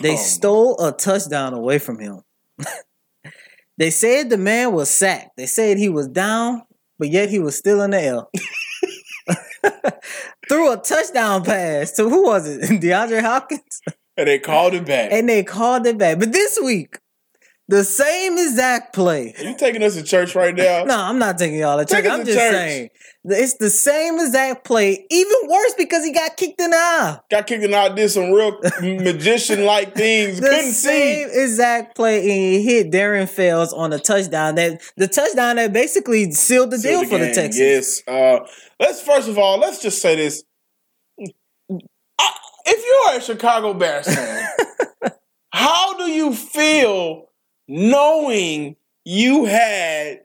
they 0.00 0.12
Oh, 0.12 0.16
stole 0.16 0.84
a 0.84 0.92
touchdown 0.92 1.54
away 1.54 1.78
from 1.78 1.98
him. 1.98 2.20
they 3.78 3.90
said 3.90 4.28
the 4.28 4.36
man 4.36 4.72
was 4.72 4.90
sacked. 4.90 5.36
They 5.36 5.46
said 5.46 5.78
he 5.78 5.88
was 5.88 6.06
down, 6.06 6.62
but 6.98 7.08
yet 7.08 7.30
he 7.30 7.38
was 7.38 7.56
still 7.56 7.80
in 7.80 7.90
the 7.92 8.00
air. 8.00 8.20
Threw 10.48 10.72
a 10.72 10.76
touchdown 10.76 11.44
pass 11.44 11.92
to 11.92 12.08
who 12.08 12.24
was 12.24 12.46
it? 12.48 12.60
DeAndre 12.82 13.20
Hopkins? 13.22 13.80
And 14.16 14.26
they 14.28 14.38
called 14.38 14.74
it 14.74 14.84
back. 14.86 15.12
and 15.12 15.28
they 15.28 15.42
called 15.42 15.86
it 15.86 15.96
back. 15.98 16.18
But 16.18 16.32
this 16.32 16.58
week, 16.62 16.98
the 17.70 17.84
same 17.84 18.36
exact 18.36 18.92
play. 18.94 19.32
Are 19.38 19.44
you 19.44 19.56
taking 19.56 19.82
us 19.82 19.94
to 19.94 20.02
church 20.02 20.34
right 20.34 20.54
now? 20.54 20.84
No, 20.90 20.96
I'm 20.98 21.18
not 21.18 21.38
taking 21.38 21.58
y'all 21.58 21.78
to 21.78 21.84
Take 21.84 22.04
church. 22.04 22.12
I'm 22.12 22.24
just 22.26 22.36
church. 22.38 22.52
saying. 22.52 22.90
It's 23.24 23.54
the 23.58 23.70
same 23.70 24.18
exact 24.18 24.64
play, 24.64 25.06
even 25.10 25.36
worse 25.46 25.74
because 25.78 26.04
he 26.04 26.12
got 26.12 26.36
kicked 26.36 26.60
in 26.60 26.70
the 26.70 26.76
eye. 26.76 27.18
Got 27.30 27.46
kicked 27.46 27.62
in 27.62 27.70
the 27.70 27.76
out, 27.76 27.94
did 27.94 28.08
some 28.10 28.32
real 28.32 28.58
magician 28.82 29.64
like 29.64 29.94
things. 30.02 30.40
The 30.40 30.48
Couldn't 30.48 30.72
same 30.72 31.28
see. 31.28 31.42
exact 31.42 31.94
play, 31.94 32.18
and 32.20 32.28
he 32.30 32.62
hit 32.62 32.90
Darren 32.90 33.28
Fells 33.28 33.72
on 33.72 33.92
a 33.92 33.98
touchdown. 33.98 34.56
That 34.56 34.80
the 34.96 35.06
touchdown 35.06 35.56
that 35.56 35.72
basically 35.72 36.32
sealed 36.32 36.72
the 36.72 36.78
Seal 36.78 37.02
deal 37.02 37.08
for 37.10 37.18
the. 37.18 37.26
Texans. 37.32 37.58
Yes. 37.58 38.02
Uh, 38.08 38.46
let's 38.80 39.00
first 39.00 39.28
of 39.28 39.38
all, 39.38 39.58
let's 39.58 39.80
just 39.80 40.02
say 40.02 40.16
this. 40.16 40.42
I, 41.20 42.30
if 42.66 42.84
you 42.84 43.04
are 43.10 43.18
a 43.18 43.22
Chicago 43.22 43.74
Bears 43.74 44.06
fan, 44.06 44.48
how 45.52 45.96
do 45.98 46.10
you 46.10 46.34
feel 46.34 47.29
knowing 47.70 48.76
you 49.04 49.44
had 49.44 50.20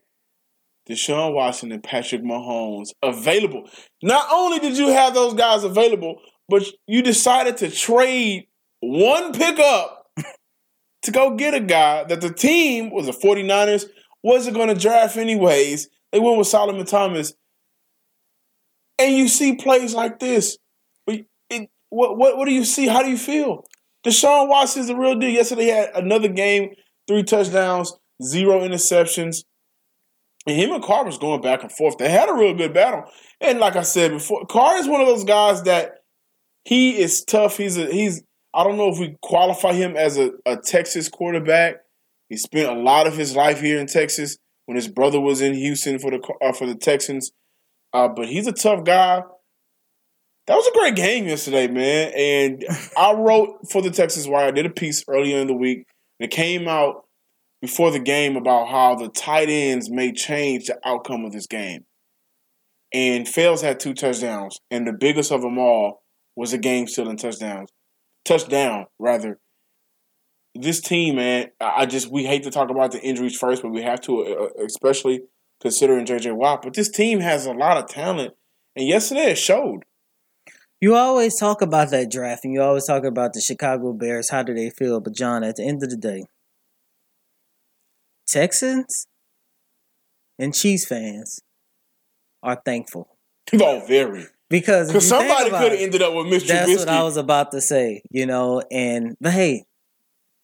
Deshaun 0.90 1.34
Watson 1.34 1.72
and 1.72 1.84
Patrick 1.84 2.24
Mahomes 2.24 2.90
available? 3.04 3.70
Not 4.02 4.28
only 4.32 4.60
did 4.60 4.78
you 4.78 4.88
have 4.90 5.14
those 5.14 5.34
guys 5.36 5.64
available, 5.64 6.20
but 6.50 6.64
you 6.88 7.02
decided 7.02 7.58
to 7.58 7.70
trade 7.70 8.48
one 8.82 9.32
pickup 9.32 10.08
to 11.04 11.12
go 11.12 11.36
get 11.36 11.54
a 11.54 11.60
guy 11.60 12.04
that 12.06 12.22
the 12.22 12.34
team 12.34 12.90
was 12.92 13.06
the 13.06 13.12
49ers 13.12 13.86
wasn't 14.24 14.56
going 14.56 14.70
to 14.70 14.76
draft 14.76 15.18
anyways. 15.18 15.88
They 16.12 16.20
went 16.20 16.38
with 16.38 16.48
Solomon 16.48 16.86
Thomas. 16.86 17.34
And 18.98 19.16
you 19.16 19.28
see 19.28 19.56
plays 19.56 19.94
like 19.94 20.20
this. 20.20 20.58
It- 21.08 21.70
what, 21.90 22.18
what, 22.18 22.38
what 22.38 22.46
do 22.46 22.54
you 22.54 22.66
see? 22.66 22.88
How 22.88 23.04
do 23.04 23.10
you 23.10 23.18
feel? 23.18 23.66
Deshaun 24.06 24.50
Watson 24.50 24.82
is 24.82 24.88
the 24.88 24.96
real 24.96 25.16
deal. 25.18 25.30
Yesterday 25.30 25.64
he 25.66 25.70
had 25.70 25.92
another 25.96 26.28
game, 26.28 26.72
three 27.08 27.24
touchdowns, 27.24 27.94
zero 28.24 28.60
interceptions. 28.62 29.44
And 30.48 30.56
him 30.56 30.72
and 30.72 30.84
Carr 30.84 31.06
was 31.06 31.18
going 31.18 31.42
back 31.42 31.64
and 31.64 31.72
forth. 31.72 31.98
They 31.98 32.10
had 32.10 32.30
a 32.30 32.34
real 32.34 32.54
good 32.54 32.74
battle. 32.74 33.06
And 33.42 33.60
like 33.60 33.76
I 33.76 33.82
said 33.82 34.12
before, 34.12 34.46
Carr 34.46 34.78
is 34.78 34.88
one 34.88 35.02
of 35.02 35.08
those 35.08 35.24
guys 35.24 35.64
that 35.64 36.04
he 36.66 37.00
is 37.00 37.24
tough. 37.24 37.58
He's 37.58 37.78
a 37.78 37.92
he's 37.92 38.22
I 38.54 38.64
don't 38.64 38.78
know 38.78 38.90
if 38.90 39.00
we 39.00 39.18
qualify 39.22 39.74
him 39.74 39.98
as 39.98 40.18
a, 40.18 40.32
a 40.46 40.58
Texas 40.58 41.10
quarterback. 41.10 41.78
He 42.30 42.38
spent 42.38 42.70
a 42.70 42.80
lot 42.80 43.08
of 43.08 43.18
his 43.18 43.36
life 43.36 43.60
here 43.60 43.80
in 43.80 43.88
Texas 43.88 44.38
when 44.66 44.76
his 44.76 44.88
brother 44.88 45.20
was 45.20 45.42
in 45.42 45.54
Houston 45.54 46.00
for 46.00 46.12
the 46.12 46.22
uh, 46.42 46.54
for 46.54 46.68
the 46.68 46.76
Texans. 46.76 47.32
Uh, 47.94 48.08
but 48.08 48.28
he's 48.28 48.48
a 48.48 48.52
tough 48.52 48.84
guy. 48.84 49.22
That 50.48 50.56
was 50.56 50.68
a 50.68 50.78
great 50.78 50.96
game 50.96 51.28
yesterday, 51.28 51.68
man. 51.68 52.12
And 52.16 52.66
I 52.98 53.14
wrote 53.14 53.70
for 53.72 53.82
the 53.82 53.90
Texas 53.90 54.28
Wire. 54.28 54.48
I 54.48 54.52
did 54.52 54.66
a 54.66 54.70
piece 54.70 55.04
earlier 55.08 55.40
in 55.40 55.48
the 55.48 55.56
week. 55.56 55.86
It 56.20 56.32
came 56.32 56.68
out 56.68 57.06
before 57.62 57.92
the 57.92 58.00
game 58.00 58.36
about 58.36 58.68
how 58.68 58.96
the 58.96 59.10
tight 59.10 59.50
ends 59.50 59.90
may 59.90 60.12
change 60.12 60.66
the 60.66 60.78
outcome 60.86 61.26
of 61.26 61.32
this 61.32 61.48
game. 61.48 61.86
And 62.94 63.28
Fells 63.28 63.62
had 63.62 63.80
two 63.80 63.94
touchdowns, 63.94 64.60
and 64.72 64.88
the 64.88 64.94
biggest 64.94 65.32
of 65.32 65.42
them 65.42 65.58
all 65.58 66.04
was 66.36 66.54
a 66.54 66.58
game 66.58 66.88
stealing 66.88 67.18
touchdowns. 67.18 67.70
Touchdown, 68.24 68.86
rather. 69.00 69.40
This 70.54 70.80
team, 70.80 71.18
man, 71.18 71.48
I 71.60 71.86
just 71.86 72.10
we 72.10 72.26
hate 72.26 72.44
to 72.44 72.52
talk 72.52 72.70
about 72.70 72.92
the 72.92 73.02
injuries 73.02 73.38
first, 73.38 73.62
but 73.62 73.72
we 73.72 73.82
have 73.82 74.00
to, 74.02 74.22
uh, 74.22 74.64
especially 74.64 75.22
considering 75.62 76.06
JJ 76.06 76.36
Watt. 76.36 76.62
But 76.62 76.74
this 76.74 76.90
team 76.90 77.20
has 77.20 77.46
a 77.46 77.52
lot 77.52 77.78
of 77.78 77.90
talent, 77.90 78.34
and 78.76 78.88
yesterday 78.88 79.32
it 79.32 79.38
showed. 79.38 79.84
You 80.86 80.94
always 80.94 81.36
talk 81.40 81.64
about 81.64 81.90
that 81.90 82.12
draft, 82.12 82.46
and 82.46 82.54
you 82.54 82.62
always 82.62 82.86
talk 82.86 83.06
about 83.06 83.34
the 83.34 83.42
Chicago 83.42 83.92
Bears. 83.92 84.30
How 84.30 84.44
do 84.44 84.54
they 84.54 84.70
feel? 84.70 85.00
But 85.00 85.16
John, 85.16 85.44
at 85.44 85.56
the 85.56 85.64
end 85.64 85.82
of 85.82 85.90
the 85.90 85.98
day, 85.98 86.26
Texans 88.28 89.08
and 90.38 90.54
Chiefs 90.54 90.86
fans 90.86 91.40
are 92.44 92.62
thankful 92.64 93.18
Oh, 93.56 93.84
very. 93.88 94.28
because 94.48 94.92
somebody 95.10 95.50
could 95.50 95.72
have 95.72 95.80
ended 95.82 96.04
up 96.04 96.14
with 96.14 96.28
Mr. 96.28 96.50
That's 96.50 96.70
Trubisky. 96.70 96.78
what 96.78 96.90
I 96.90 97.02
was 97.02 97.18
about 97.18 97.52
to 97.54 97.62
say, 97.62 98.04
you 98.12 98.28
know. 98.28 98.62
And 98.70 99.16
but 99.20 99.34
hey, 99.34 99.64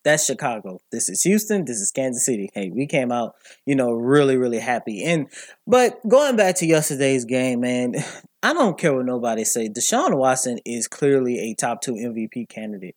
that's 0.04 0.26
Chicago. 0.26 0.80
This 0.92 1.10
is 1.10 1.22
Houston. 1.24 1.66
This 1.66 1.80
is 1.80 1.92
Kansas 1.92 2.26
City. 2.26 2.50
Hey, 2.54 2.72
we 2.72 2.88
came 2.88 3.12
out, 3.12 3.36
you 3.66 3.76
know, 3.76 3.92
really, 3.92 4.38
really 4.38 4.60
happy. 4.60 5.04
And 5.04 5.28
but 5.68 6.00
going 6.08 6.36
back 6.36 6.56
to 6.58 6.66
yesterday's 6.66 7.26
game, 7.26 7.62
man, 7.62 7.96
I 8.44 8.54
don't 8.54 8.78
care 8.78 8.94
what 8.94 9.06
nobody 9.06 9.44
say. 9.44 9.70
Deshaun 9.70 10.18
Watson 10.18 10.60
is 10.66 10.88
clearly 10.88 11.40
a 11.40 11.54
top 11.54 11.82
two 11.82 11.94
MVP 11.94 12.50
candidate 12.50 12.96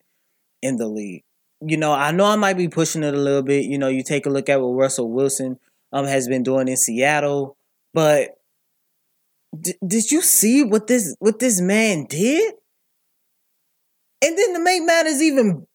in 0.62 0.76
the 0.76 0.88
league. 0.88 1.22
You 1.60 1.76
know, 1.76 1.92
I 1.92 2.10
know 2.10 2.24
I 2.24 2.36
might 2.36 2.56
be 2.56 2.68
pushing 2.68 3.02
it 3.02 3.14
a 3.14 3.18
little 3.18 3.42
bit. 3.42 3.66
You 3.66 3.78
know, 3.78 3.88
you 3.88 4.02
take 4.02 4.26
a 4.26 4.30
look 4.30 4.48
at 4.48 4.60
what 4.60 4.68
Russell 4.68 5.10
Wilson 5.10 5.58
um 5.92 6.06
has 6.06 6.26
been 6.28 6.42
doing 6.42 6.68
in 6.68 6.76
Seattle, 6.76 7.56
but 7.92 8.30
d- 9.58 9.74
did 9.86 10.10
you 10.10 10.22
see 10.22 10.64
what 10.64 10.86
this 10.86 11.14
what 11.18 11.38
this 11.38 11.60
man 11.60 12.06
did? 12.06 12.54
And 14.22 14.38
then 14.38 14.54
to 14.54 14.60
make 14.60 14.82
matters 14.82 15.20
even, 15.20 15.66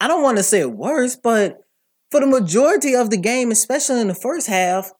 I 0.00 0.08
don't 0.08 0.22
want 0.22 0.38
to 0.38 0.42
say 0.42 0.60
it 0.60 0.72
worse, 0.72 1.16
but 1.16 1.58
for 2.10 2.20
the 2.20 2.26
majority 2.26 2.94
of 2.96 3.10
the 3.10 3.16
game, 3.18 3.50
especially 3.50 4.00
in 4.00 4.08
the 4.08 4.14
first 4.14 4.46
half, 4.46 4.90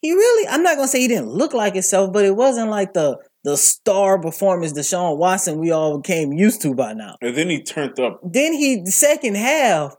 he 0.00 0.12
really, 0.12 0.46
I'm 0.48 0.62
not 0.62 0.76
going 0.76 0.86
to 0.86 0.90
say 0.90 1.00
he 1.00 1.08
didn't 1.08 1.28
look 1.30 1.52
like 1.54 1.74
himself, 1.74 2.12
but 2.12 2.24
it 2.24 2.36
wasn't 2.36 2.70
like 2.70 2.92
the 2.92 3.18
the 3.42 3.56
star 3.58 4.18
performance 4.18 4.72
Deshaun 4.72 5.18
Watson 5.18 5.58
we 5.58 5.70
all 5.70 6.00
came 6.00 6.32
used 6.32 6.62
to 6.62 6.74
by 6.74 6.94
now. 6.94 7.16
and 7.20 7.36
then 7.36 7.50
he 7.50 7.62
turned 7.62 8.00
up. 8.00 8.18
Then 8.24 8.54
he, 8.54 8.76
the 8.82 8.90
second 8.90 9.36
half, 9.36 9.94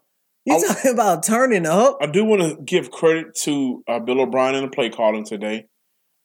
you 0.46 0.56
I- 0.56 0.60
talking 0.68 0.92
about 0.92 1.22
turning 1.22 1.68
up. 1.68 1.98
I 2.02 2.08
do 2.08 2.26
want 2.26 2.42
to 2.42 2.58
give 2.64 2.90
credit 2.90 3.36
to 3.44 3.84
uh, 3.88 4.00
Bill 4.00 4.22
O'Brien 4.22 4.56
and 4.56 4.66
the 4.66 4.72
play 4.72 4.90
calling 4.90 5.26
today. 5.26 5.66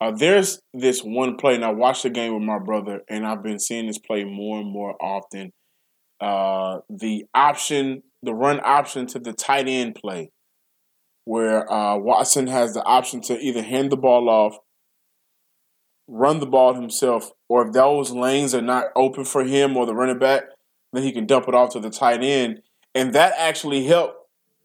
Uh, 0.00 0.12
there's 0.12 0.60
this 0.72 1.02
one 1.02 1.36
play, 1.36 1.54
and 1.56 1.64
I 1.64 1.72
watched 1.72 2.04
the 2.04 2.10
game 2.10 2.32
with 2.32 2.42
my 2.42 2.58
brother, 2.58 3.02
and 3.06 3.26
I've 3.26 3.42
been 3.42 3.58
seeing 3.58 3.86
this 3.86 3.98
play 3.98 4.24
more 4.24 4.58
and 4.58 4.70
more 4.72 4.96
often. 5.02 5.52
Uh, 6.22 6.78
the 6.88 7.24
option, 7.34 8.02
the 8.22 8.34
run 8.34 8.60
option 8.62 9.06
to 9.08 9.18
the 9.18 9.32
tight 9.32 9.68
end 9.68 9.94
play, 9.94 10.30
where 11.24 11.70
uh, 11.72 11.96
Watson 11.96 12.46
has 12.46 12.74
the 12.74 12.82
option 12.84 13.20
to 13.22 13.38
either 13.38 13.62
hand 13.62 13.90
the 13.90 13.96
ball 13.96 14.28
off, 14.28 14.56
run 16.06 16.40
the 16.40 16.46
ball 16.46 16.74
himself, 16.74 17.30
or 17.48 17.66
if 17.66 17.72
those 17.72 18.10
lanes 18.10 18.54
are 18.54 18.62
not 18.62 18.86
open 18.96 19.24
for 19.24 19.44
him 19.44 19.76
or 19.76 19.86
the 19.86 19.94
running 19.94 20.18
back, 20.18 20.44
then 20.92 21.02
he 21.02 21.12
can 21.12 21.26
dump 21.26 21.48
it 21.48 21.54
off 21.54 21.72
to 21.72 21.80
the 21.80 21.90
tight 21.90 22.22
end. 22.22 22.62
And 22.94 23.12
that 23.12 23.32
actually 23.36 23.84
helped 23.84 24.16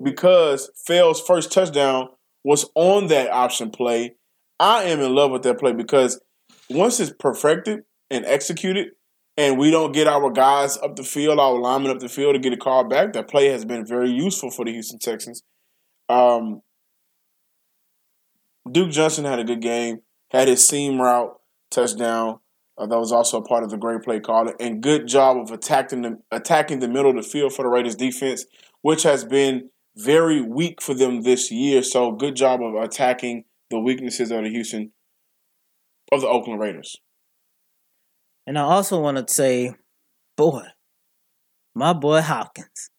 because 0.04 0.72
Fells' 0.88 1.22
first 1.22 1.52
touchdown 1.52 2.10
was 2.44 2.70
on 2.76 3.08
that 3.08 3.30
option 3.30 3.70
play. 3.70 4.16
I 4.60 4.84
am 4.86 5.00
in 5.00 5.14
love 5.14 5.32
with 5.32 5.44
that 5.44 5.60
play 5.60 5.74
because 5.74 6.20
once 6.70 7.00
it's 7.00 7.14
perfected 7.20 7.82
and 8.10 8.26
executed, 8.26 8.90
and 9.38 9.58
we 9.58 9.70
don't 9.72 9.92
get 9.92 10.08
our 10.08 10.32
guys 10.32 10.78
up 10.78 10.96
the 10.96 11.04
field, 11.04 11.40
our 11.40 11.60
linemen 11.60 11.92
up 11.92 12.00
the 12.00 12.10
field 12.10 12.36
to 12.36 12.40
get 12.40 12.54
a 12.54 12.58
call 12.58 12.88
back, 12.88 13.14
that 13.14 13.28
play 13.28 13.48
has 13.48 13.66
been 13.66 13.86
very 13.86 14.10
useful 14.10 14.50
for 14.50 14.66
the 14.66 14.72
Houston 14.72 15.00
Texans. 15.00 15.44
Um, 16.08 16.62
Duke 18.72 18.92
Johnson 18.92 19.26
had 19.26 19.40
a 19.40 19.44
good 19.44 19.62
game, 19.62 20.00
had 20.32 20.48
his 20.48 20.68
seam 20.68 21.02
route 21.02 21.40
touchdown. 21.70 22.40
Uh, 22.78 22.86
that 22.86 23.00
was 23.00 23.12
also 23.12 23.40
a 23.40 23.46
part 23.46 23.64
of 23.64 23.70
the 23.70 23.78
great 23.78 24.02
play 24.02 24.20
call 24.20 24.52
and 24.60 24.82
good 24.82 25.08
job 25.08 25.38
of 25.38 25.52
attacking 25.52 26.02
the 26.02 26.18
attacking 26.32 26.80
the 26.80 26.88
middle 26.88 27.12
of 27.12 27.16
the 27.16 27.24
field 27.24 27.54
for 27.54 27.64
the 27.64 27.70
Raiders 27.70 27.96
defense, 27.96 28.46
which 28.82 29.04
has 29.04 29.24
been 29.24 29.70
very 29.96 30.42
weak 30.42 30.82
for 30.82 30.94
them 30.94 31.22
this 31.22 31.52
year. 31.52 31.84
So 31.84 32.12
good 32.12 32.36
job 32.36 32.62
of 32.62 32.76
attacking 32.76 33.46
the 33.70 33.80
weaknesses 33.80 34.32
of 34.32 34.44
the 34.44 34.50
Houston 34.50 34.92
of 36.12 36.22
the 36.22 36.28
Oakland 36.28 36.60
Raiders. 36.60 36.98
And 38.48 38.58
I 38.60 38.62
also 38.62 39.02
want 39.02 39.26
to 39.28 39.34
say, 39.34 39.74
boy, 40.38 40.64
my 41.74 41.94
boy 41.94 42.22
Hopkins. 42.22 42.90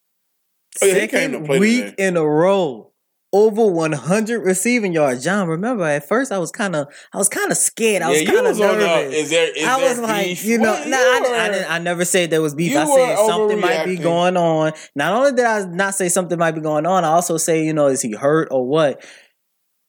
Oh, 0.82 0.86
yeah, 0.86 1.00
he 1.00 1.06
came 1.06 1.32
to 1.32 1.38
Second 1.38 1.60
week 1.60 1.84
today. 1.86 2.06
in 2.08 2.16
a 2.16 2.24
row, 2.26 2.92
over 3.32 3.66
100 3.66 4.40
receiving 4.40 4.92
yards. 4.92 5.24
John, 5.24 5.48
remember 5.48 5.84
at 5.84 6.06
first 6.06 6.30
I 6.32 6.38
was 6.38 6.50
kind 6.50 6.76
of, 6.76 6.88
I 7.14 7.16
was 7.18 7.28
kind 7.30 7.50
of 7.50 7.56
scared. 7.56 8.02
I 8.02 8.10
was 8.10 8.22
kind 8.22 8.46
of 8.46 8.60
on 8.60 8.78
the- 8.78 8.84
nervous. 8.86 9.14
is 9.14 9.30
there 9.30 9.56
is 9.56 9.64
I 9.64 9.80
there 9.80 9.88
was 9.90 9.98
like, 10.00 10.26
beef? 10.26 10.44
you 10.44 10.58
know, 10.58 10.72
nah, 10.72 10.84
You 10.84 10.94
I, 10.94 11.20
I, 11.34 11.48
were- 11.48 11.54
didn't, 11.54 11.70
I 11.70 11.78
never 11.78 12.04
said 12.04 12.30
there 12.30 12.42
was 12.42 12.54
beef. 12.54 12.76
I 12.76 12.84
said 12.84 13.16
something 13.26 13.60
might 13.60 13.84
be 13.86 13.96
going 13.96 14.36
on. 14.36 14.72
Not 14.94 15.14
only 15.14 15.32
did 15.32 15.44
I 15.46 15.64
not 15.64 15.94
say 15.94 16.08
something 16.10 16.38
might 16.38 16.54
be 16.54 16.60
going 16.60 16.84
on, 16.86 17.04
I 17.04 17.08
also 17.08 17.36
say, 17.38 17.64
you 17.64 17.72
know, 17.72 17.86
is 17.86 18.02
he 18.02 18.12
hurt 18.12 18.48
or 18.50 18.66
what? 18.66 19.02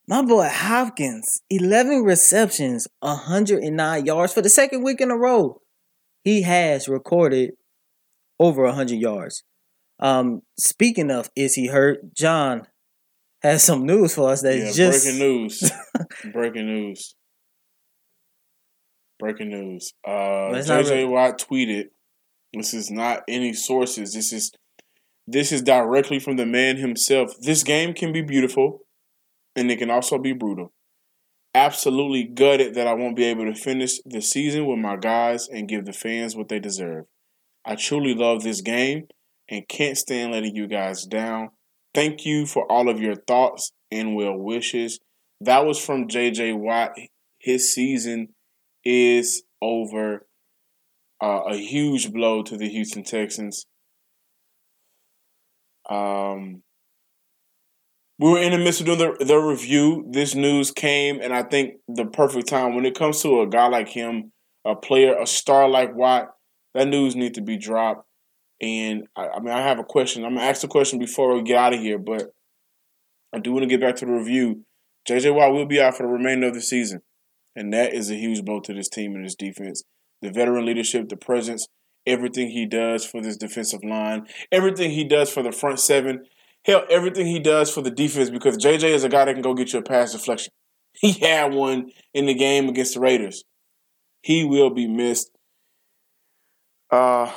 My 0.08 0.22
boy 0.22 0.48
Hopkins, 0.50 1.42
11 1.50 2.04
receptions, 2.04 2.88
109 3.02 4.06
yards 4.06 4.34
for 4.34 4.42
the 4.42 4.50
second 4.50 4.84
week 4.84 5.02
in 5.02 5.12
a 5.12 5.18
row. 5.18 5.62
He 6.24 6.44
has 6.44 6.88
recorded 6.88 7.52
over 8.40 8.64
100 8.64 8.96
yards. 8.96 9.44
Um, 10.00 10.44
speaking 10.58 11.12
of, 11.12 11.30
is 11.36 11.56
he 11.56 11.68
hurt? 11.68 12.14
John 12.14 12.68
has 13.42 13.64
some 13.64 13.86
news 13.86 14.16
for 14.16 14.30
us 14.30 14.42
that 14.44 14.58
Yeah, 14.58 14.72
just 14.72 15.04
breaking 15.04 15.20
news. 15.20 15.72
breaking 16.34 16.66
news. 16.68 17.16
Breaking 19.20 19.50
news. 19.50 19.94
Uh, 20.06 20.52
JJ 20.54 20.90
really- 20.90 21.06
Watt 21.06 21.40
tweeted. 21.40 21.86
This 22.54 22.74
is 22.74 22.90
not 22.90 23.24
any 23.28 23.54
sources. 23.54 24.14
This 24.14 24.32
is 24.32 24.52
this 25.28 25.52
is 25.52 25.62
directly 25.62 26.20
from 26.20 26.38
the 26.38 26.46
man 26.46 26.78
himself. 26.78 27.34
This 27.42 27.62
game 27.64 27.94
can 27.94 28.14
be 28.14 28.22
beautiful, 28.22 28.80
and 29.58 29.72
it 29.72 29.80
can 29.80 29.90
also 29.90 30.20
be 30.20 30.32
brutal. 30.32 30.72
Absolutely 31.56 32.24
gutted 32.24 32.76
that 32.76 32.86
I 32.88 32.94
won't 32.94 33.16
be 33.16 33.26
able 33.26 33.46
to 33.46 33.56
finish 33.56 34.00
the 34.06 34.22
season 34.22 34.68
with 34.68 34.78
my 34.78 34.96
guys 34.96 35.48
and 35.48 35.68
give 35.68 35.86
the 35.86 35.94
fans 35.94 36.36
what 36.36 36.48
they 36.48 36.60
deserve. 36.60 37.06
I 37.66 37.76
truly 37.76 38.14
love 38.14 38.44
this 38.44 38.62
game 38.62 39.08
and 39.50 39.68
can't 39.68 39.98
stand 39.98 40.32
letting 40.32 40.56
you 40.56 40.68
guys 40.68 41.06
down. 41.06 41.50
Thank 41.96 42.26
you 42.26 42.46
for 42.46 42.72
all 42.72 42.88
of 42.88 43.02
your 43.02 43.16
thoughts 43.16 43.72
and 43.92 44.16
well 44.16 44.38
wishes. 44.38 45.00
That 45.42 45.66
was 45.66 45.84
from 45.84 46.08
JJ 46.08 46.56
Watt. 46.58 46.92
His 47.40 47.74
season 47.74 48.30
is 48.86 49.44
over. 49.62 50.28
Uh, 51.20 51.42
a 51.48 51.58
huge 51.58 52.14
blow 52.14 52.44
to 52.44 52.56
the 52.56 52.70
Houston 52.70 53.04
Texans. 53.04 53.66
Um, 55.90 56.62
we 58.20 58.32
were 58.32 58.42
in 58.42 58.52
the 58.52 58.58
midst 58.58 58.82
of 58.82 58.88
doing 58.88 59.00
the, 59.00 59.26
the 59.26 59.38
review. 59.38 60.06
This 60.10 60.34
news 60.34 60.72
came, 60.72 61.22
and 61.22 61.34
I 61.34 61.44
think 61.44 61.76
the 61.88 62.06
perfect 62.06 62.48
time 62.48 62.76
when 62.76 62.86
it 62.86 62.98
comes 62.98 63.22
to 63.22 63.42
a 63.42 63.48
guy 63.48 63.68
like 63.68 63.90
him, 63.90 64.32
a 64.66 64.76
player, 64.76 65.16
a 65.20 65.28
star 65.28 65.70
like 65.70 65.96
Watt, 65.96 66.34
that 66.74 66.88
news 66.88 67.16
needs 67.16 67.36
to 67.36 67.42
be 67.42 67.58
dropped. 67.58 68.08
And 68.60 69.08
I, 69.16 69.28
I 69.28 69.40
mean, 69.40 69.54
I 69.54 69.62
have 69.62 69.78
a 69.78 69.84
question. 69.84 70.26
I'm 70.26 70.36
gonna 70.36 70.48
ask 70.48 70.62
the 70.62 70.68
question 70.68 70.98
before 70.98 71.34
we 71.36 71.44
get 71.44 71.58
out 71.58 71.74
of 71.74 71.80
here, 71.80 72.00
but 72.00 72.34
I 73.34 73.40
do 73.40 73.52
want 73.52 73.64
to 73.64 73.70
get 73.70 73.82
back 73.82 73.96
to 73.98 74.06
the 74.06 74.12
review. 74.12 74.66
JJ 75.08 75.36
Watt 75.36 75.54
will 75.54 75.66
be 75.66 75.80
out 75.80 75.96
for 75.96 76.04
the 76.04 76.10
remainder 76.10 76.48
of 76.48 76.56
the 76.56 76.62
season, 76.62 77.02
and 77.56 77.72
that 77.74 77.94
is 77.94 78.10
a 78.10 78.16
huge 78.16 78.44
blow 78.44 78.60
to 78.62 78.74
this 78.74 78.90
team 78.90 79.16
and 79.16 79.24
this 79.24 79.36
defense. 79.36 79.84
The 80.24 80.32
veteran 80.32 80.66
leadership, 80.66 81.10
the 81.10 81.18
presence, 81.18 81.68
everything 82.08 82.50
he 82.50 82.66
does 82.66 83.06
for 83.06 83.22
this 83.22 83.38
defensive 83.38 83.84
line, 83.84 84.26
everything 84.52 84.92
he 84.92 85.04
does 85.04 85.30
for 85.32 85.44
the 85.44 85.52
front 85.52 85.80
seven, 85.80 86.26
hell, 86.68 86.84
everything 86.90 87.26
he 87.26 87.40
does 87.40 87.74
for 87.74 87.82
the 87.82 87.90
defense. 87.90 88.30
Because 88.30 88.58
JJ 88.58 88.84
is 88.84 89.04
a 89.04 89.10
guy 89.10 89.26
that 89.26 89.34
can 89.34 89.42
go 89.42 89.54
get 89.54 89.74
you 89.74 89.80
a 89.80 89.84
pass 89.84 90.12
deflection. 90.12 90.54
He 91.00 91.12
had 91.12 91.54
one 91.54 91.92
in 92.16 92.26
the 92.26 92.34
game 92.34 92.68
against 92.70 92.96
the 92.96 93.00
Raiders. 93.00 93.44
He 94.24 94.44
will 94.44 94.72
be 94.72 94.88
missed. 94.88 95.30
Uh, 96.90 97.32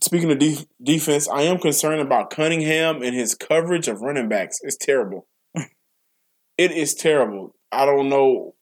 speaking 0.00 0.28
of 0.32 0.40
de- 0.40 0.66
defense, 0.82 1.28
I 1.28 1.42
am 1.42 1.58
concerned 1.58 2.00
about 2.00 2.30
Cunningham 2.30 3.00
and 3.00 3.14
his 3.14 3.36
coverage 3.36 3.86
of 3.86 4.00
running 4.00 4.28
backs. 4.28 4.58
It's 4.62 4.76
terrible. 4.76 5.28
it 5.54 6.72
is 6.72 6.94
terrible. 6.94 7.54
I 7.70 7.86
don't 7.86 8.08
know 8.08 8.56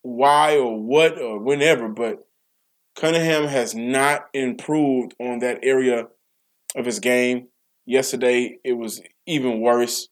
why 0.00 0.56
or 0.56 0.80
what 0.80 1.20
or 1.20 1.38
whenever, 1.38 1.88
but 1.88 2.20
Cunningham 2.96 3.46
has 3.48 3.74
not 3.74 4.26
improved 4.32 5.14
on 5.20 5.40
that 5.40 5.58
area 5.62 6.06
of 6.74 6.86
his 6.86 6.98
game. 6.98 7.48
Yesterday, 7.86 8.58
it 8.64 8.72
was 8.72 9.00
even 9.26 9.60
worse. 9.60 10.08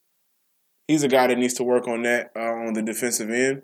He's 0.87 1.03
a 1.03 1.09
guy 1.09 1.27
that 1.27 1.39
needs 1.39 1.55
to 1.55 1.65
work 1.65 1.89
on 1.89 2.03
that 2.03 2.31
uh, 2.37 2.41
on 2.41 2.75
the 2.75 2.83
defensive 2.83 3.31
end. 3.31 3.63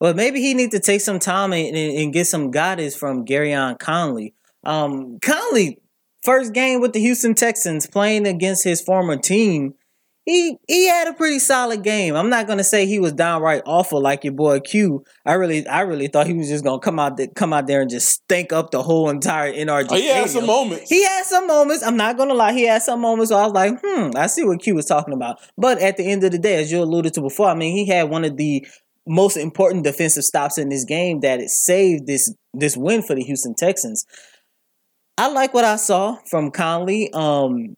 Well, 0.00 0.14
maybe 0.14 0.40
he 0.40 0.54
needs 0.54 0.74
to 0.74 0.80
take 0.80 1.00
some 1.00 1.18
time 1.18 1.52
and, 1.52 1.76
and, 1.76 2.12
get 2.12 2.26
some 2.26 2.50
guidance 2.50 2.94
from 2.94 3.24
Gareon 3.24 3.78
Conley. 3.78 4.34
Um, 4.64 5.18
Conley, 5.20 5.78
first 6.24 6.52
game 6.52 6.80
with 6.80 6.92
the 6.92 7.00
Houston 7.00 7.34
Texans, 7.34 7.86
playing 7.86 8.26
against 8.26 8.62
his 8.62 8.80
former 8.80 9.16
team, 9.16 9.74
he 10.24 10.56
he 10.68 10.86
had 10.86 11.08
a 11.08 11.12
pretty 11.12 11.40
solid 11.40 11.82
game. 11.82 12.14
I'm 12.14 12.30
not 12.30 12.46
gonna 12.46 12.62
say 12.62 12.86
he 12.86 13.00
was 13.00 13.12
downright 13.12 13.62
awful 13.66 14.00
like 14.00 14.22
your 14.22 14.32
boy 14.32 14.60
Q. 14.60 15.04
I 15.26 15.34
really 15.34 15.66
I 15.66 15.80
really 15.80 16.06
thought 16.06 16.28
he 16.28 16.34
was 16.34 16.48
just 16.48 16.62
gonna 16.62 16.78
come 16.78 17.00
out 17.00 17.18
come 17.34 17.52
out 17.52 17.66
there 17.66 17.80
and 17.80 17.90
just 17.90 18.08
stink 18.08 18.52
up 18.52 18.70
the 18.70 18.82
whole 18.82 19.10
entire 19.10 19.52
NRG. 19.52 19.86
Oh, 19.90 19.96
he 19.96 20.08
had 20.08 20.30
some 20.30 20.46
moments. 20.46 20.88
He 20.88 21.02
had 21.02 21.24
some 21.24 21.46
moments. 21.46 21.82
I'm 21.82 21.96
not 21.96 22.16
gonna 22.16 22.34
lie. 22.34 22.52
He 22.52 22.66
had 22.66 22.82
some 22.82 23.00
moments 23.00 23.32
where 23.32 23.40
I 23.40 23.44
was 23.44 23.52
like, 23.52 23.78
hmm, 23.82 24.10
I 24.16 24.28
see 24.28 24.44
what 24.44 24.62
Q 24.62 24.76
was 24.76 24.86
talking 24.86 25.14
about. 25.14 25.40
But 25.58 25.78
at 25.78 25.96
the 25.96 26.08
end 26.08 26.22
of 26.22 26.30
the 26.30 26.38
day, 26.38 26.60
as 26.60 26.70
you 26.70 26.80
alluded 26.80 27.14
to 27.14 27.20
before, 27.20 27.48
I 27.48 27.54
mean, 27.54 27.76
he 27.76 27.86
had 27.86 28.08
one 28.08 28.24
of 28.24 28.36
the 28.36 28.64
most 29.06 29.36
important 29.36 29.82
defensive 29.82 30.22
stops 30.22 30.56
in 30.56 30.68
this 30.68 30.84
game 30.84 31.20
that 31.20 31.40
it 31.40 31.50
saved 31.50 32.06
this 32.06 32.32
this 32.54 32.76
win 32.76 33.02
for 33.02 33.16
the 33.16 33.22
Houston 33.22 33.54
Texans. 33.56 34.06
I 35.18 35.28
like 35.28 35.52
what 35.52 35.64
I 35.64 35.76
saw 35.76 36.18
from 36.30 36.50
Conley. 36.50 37.12
Um, 37.12 37.74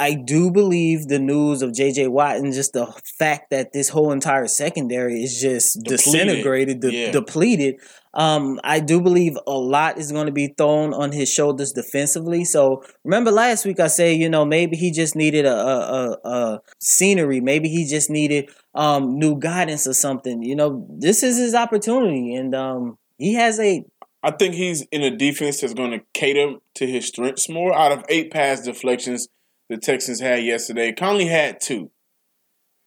I 0.00 0.14
do 0.14 0.50
believe 0.50 1.06
the 1.06 1.20
news 1.20 1.62
of 1.62 1.70
JJ 1.70 2.10
Watt 2.10 2.36
and 2.36 2.52
just 2.52 2.72
the 2.72 2.86
fact 3.18 3.50
that 3.50 3.72
this 3.72 3.88
whole 3.90 4.10
entire 4.10 4.48
secondary 4.48 5.22
is 5.22 5.40
just 5.40 5.74
Depleted. 5.84 5.98
disintegrated, 5.98 6.80
de- 6.80 6.92
Yeah. 6.92 7.10
depleted. 7.12 7.76
Um, 8.12 8.58
I 8.64 8.80
do 8.80 9.00
believe 9.00 9.36
a 9.46 9.52
lot 9.52 9.98
is 9.98 10.10
going 10.10 10.26
to 10.26 10.32
be 10.32 10.52
thrown 10.58 10.92
on 10.92 11.12
his 11.12 11.28
shoulders 11.32 11.72
defensively. 11.72 12.44
So 12.44 12.82
remember 13.04 13.30
last 13.30 13.64
week 13.64 13.78
I 13.78 13.86
say, 13.86 14.14
you 14.14 14.28
know, 14.28 14.44
maybe 14.44 14.76
he 14.76 14.90
just 14.90 15.14
needed 15.14 15.46
a, 15.46 15.54
a, 15.56 15.78
a, 16.24 16.28
a 16.28 16.60
scenery. 16.80 17.40
Maybe 17.40 17.68
he 17.68 17.86
just 17.88 18.10
needed 18.10 18.50
um, 18.74 19.16
new 19.18 19.38
guidance 19.38 19.86
or 19.86 19.94
something. 19.94 20.42
You 20.42 20.56
know, 20.56 20.86
this 20.90 21.22
is 21.22 21.38
his 21.38 21.54
opportunity, 21.54 22.34
and 22.34 22.54
um, 22.54 22.98
he 23.18 23.34
has 23.34 23.60
a 23.60 23.84
I 24.24 24.30
think 24.30 24.54
he's 24.54 24.82
in 24.90 25.02
a 25.02 25.14
defense 25.14 25.60
that's 25.60 25.74
going 25.74 25.90
to 25.90 26.00
cater 26.14 26.54
to 26.76 26.86
his 26.86 27.06
strengths 27.06 27.48
more. 27.48 27.74
Out 27.76 27.92
of 27.92 28.04
eight 28.08 28.30
pass 28.32 28.62
deflections 28.62 29.28
the 29.68 29.76
Texans 29.76 30.20
had 30.20 30.44
yesterday, 30.44 30.92
Conley 30.92 31.26
had 31.26 31.60
two. 31.60 31.90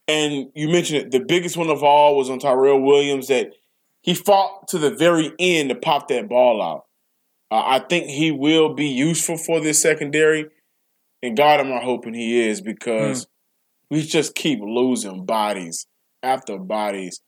And 0.07 0.49
you 0.55 0.69
mentioned 0.69 0.99
it, 0.99 1.11
the 1.11 1.19
biggest 1.19 1.57
one 1.57 1.69
of 1.69 1.83
all 1.83 2.15
was 2.15 2.29
on 2.29 2.39
Tyrell 2.39 2.81
Williams 2.81 3.27
that 3.27 3.53
he 4.01 4.13
fought 4.13 4.69
to 4.69 4.77
the 4.77 4.91
very 4.91 5.33
end 5.37 5.69
to 5.69 5.75
pop 5.75 6.07
that 6.07 6.29
ball 6.29 6.61
out. 6.61 6.85
Uh, 7.51 7.63
I 7.65 7.79
think 7.79 8.07
he 8.07 8.31
will 8.31 8.73
be 8.73 8.87
useful 8.87 9.37
for 9.37 9.59
this 9.59 9.81
secondary. 9.81 10.45
And 11.21 11.35
God, 11.35 11.59
I'm 11.59 11.73
I 11.73 11.81
hoping 11.81 12.13
he 12.13 12.47
is 12.47 12.61
because 12.61 13.27
we 13.89 14.03
just 14.03 14.35
keep 14.35 14.59
losing 14.61 15.25
bodies 15.25 15.87
after 16.23 16.57
bodies. 16.57 17.21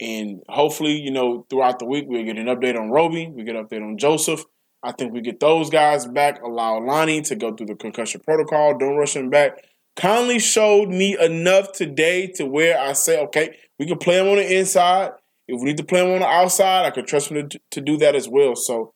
And 0.00 0.42
hopefully, 0.48 0.92
you 0.92 1.10
know, 1.10 1.46
throughout 1.48 1.78
the 1.78 1.86
week, 1.86 2.04
we'll 2.06 2.24
get 2.24 2.38
an 2.38 2.46
update 2.46 2.78
on 2.78 2.90
Roby. 2.90 3.28
We 3.28 3.44
get 3.44 3.56
an 3.56 3.66
update 3.66 3.82
on 3.82 3.98
Joseph. 3.98 4.44
I 4.84 4.92
think 4.92 5.14
we 5.14 5.22
get 5.22 5.40
those 5.40 5.70
guys 5.70 6.06
back. 6.06 6.42
Allow 6.42 6.84
Lonnie 6.84 7.22
to 7.22 7.34
go 7.34 7.54
through 7.54 7.68
the 7.68 7.74
concussion 7.74 8.20
protocol. 8.20 8.76
Don't 8.76 8.96
rush 8.96 9.16
him 9.16 9.30
back. 9.30 9.64
Conley 9.96 10.38
showed 10.38 10.90
me 10.90 11.16
enough 11.18 11.72
today 11.72 12.26
to 12.26 12.44
where 12.44 12.78
I 12.78 12.92
say, 12.92 13.20
okay, 13.24 13.56
we 13.78 13.86
can 13.86 13.96
play 13.96 14.18
him 14.18 14.28
on 14.28 14.36
the 14.36 14.58
inside. 14.58 15.12
If 15.48 15.60
we 15.60 15.66
need 15.66 15.78
to 15.78 15.84
play 15.84 16.04
him 16.04 16.12
on 16.12 16.20
the 16.20 16.26
outside, 16.26 16.84
I 16.84 16.90
can 16.90 17.06
trust 17.06 17.30
him 17.30 17.48
to, 17.48 17.60
to 17.70 17.80
do 17.80 17.96
that 17.98 18.14
as 18.14 18.28
well. 18.28 18.54
So 18.56 18.92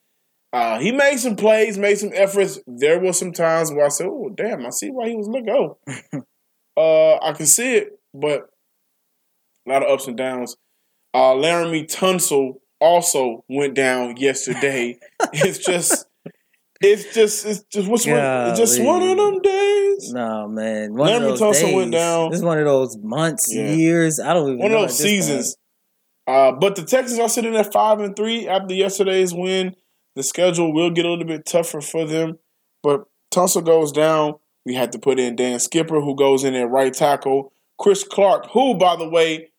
uh, 0.52 0.78
he 0.78 0.92
made 0.92 1.18
some 1.18 1.36
plays, 1.36 1.78
made 1.78 1.98
some 1.98 2.10
efforts. 2.14 2.58
There 2.66 3.00
were 3.00 3.12
some 3.12 3.32
times 3.32 3.72
where 3.72 3.86
I 3.86 3.88
said, 3.88 4.08
oh, 4.08 4.30
damn, 4.34 4.66
I 4.66 4.70
see 4.70 4.90
why 4.90 5.08
he 5.08 5.16
was 5.16 5.28
let 5.28 5.46
go. 5.46 5.78
uh, 6.76 7.16
I 7.16 7.32
can 7.32 7.46
see 7.46 7.76
it, 7.76 7.98
but 8.12 8.48
a 9.66 9.70
lot 9.70 9.82
of 9.82 9.90
ups 9.90 10.06
and 10.06 10.16
downs. 10.16 10.56
Uh, 11.14 11.32
Laremy 11.32 11.86
Tunsil 11.86 12.54
also 12.80 13.44
went 13.48 13.74
down 13.74 14.16
yesterday. 14.16 14.98
it's 15.32 15.58
just, 15.58 16.06
it's 16.80 17.12
just, 17.14 17.46
it's 17.46 17.62
just, 17.64 17.88
what's 17.88 18.06
one, 18.06 18.16
it's 18.18 18.58
just 18.58 18.80
one 18.82 19.02
of 19.02 19.16
them 19.16 19.40
days. 19.42 20.12
no 20.12 20.48
man. 20.48 20.94
One 20.94 21.10
Laremy 21.10 21.32
of 21.32 21.38
those 21.38 21.60
Tunsil 21.62 21.74
went 21.74 21.92
down. 21.92 22.30
This 22.30 22.38
is 22.40 22.44
one 22.44 22.58
of 22.58 22.64
those 22.64 22.96
months, 22.98 23.52
Yeah. 23.54 23.72
years. 23.72 24.20
I 24.20 24.34
don't 24.34 24.48
even 24.48 24.58
One 24.60 24.70
know 24.72 24.84
of 24.84 24.88
those 24.88 24.98
seasons. 24.98 25.56
Uh, 26.26 26.52
but 26.52 26.76
the 26.76 26.82
Texans 26.84 27.18
are 27.18 27.28
sitting 27.28 27.56
at 27.56 27.72
five 27.72 28.00
and 28.00 28.14
three 28.14 28.46
after 28.46 28.74
yesterday's 28.74 29.32
win. 29.32 29.74
The 30.14 30.22
schedule 30.22 30.72
will 30.72 30.90
get 30.90 31.06
a 31.06 31.10
little 31.10 31.24
bit 31.24 31.46
tougher 31.46 31.80
for 31.80 32.04
them, 32.04 32.38
but 32.82 33.04
Tunsil 33.32 33.64
goes 33.64 33.92
down. 33.92 34.34
We 34.66 34.74
had 34.74 34.92
to 34.92 34.98
put 34.98 35.18
in 35.18 35.36
Dan 35.36 35.58
Skipper, 35.60 36.00
who 36.00 36.14
goes 36.14 36.44
in 36.44 36.54
at 36.54 36.68
right 36.68 36.92
tackle. 36.92 37.52
Chris 37.78 38.04
Clark, 38.04 38.50
who, 38.50 38.74
by 38.74 38.96
the 38.96 39.08
way, 39.08 39.50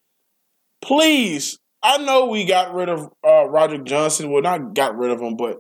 please, 0.84 1.58
I 1.82 1.98
know 1.98 2.26
we 2.28 2.46
got 2.46 2.74
rid 2.74 2.90
of 2.90 3.10
uh, 3.26 3.46
Roger 3.46 3.78
Johnson. 3.78 4.32
Well, 4.32 4.42
not 4.42 4.74
got 4.74 4.98
rid 4.98 5.12
of 5.12 5.22
him, 5.22 5.38
but 5.38 5.60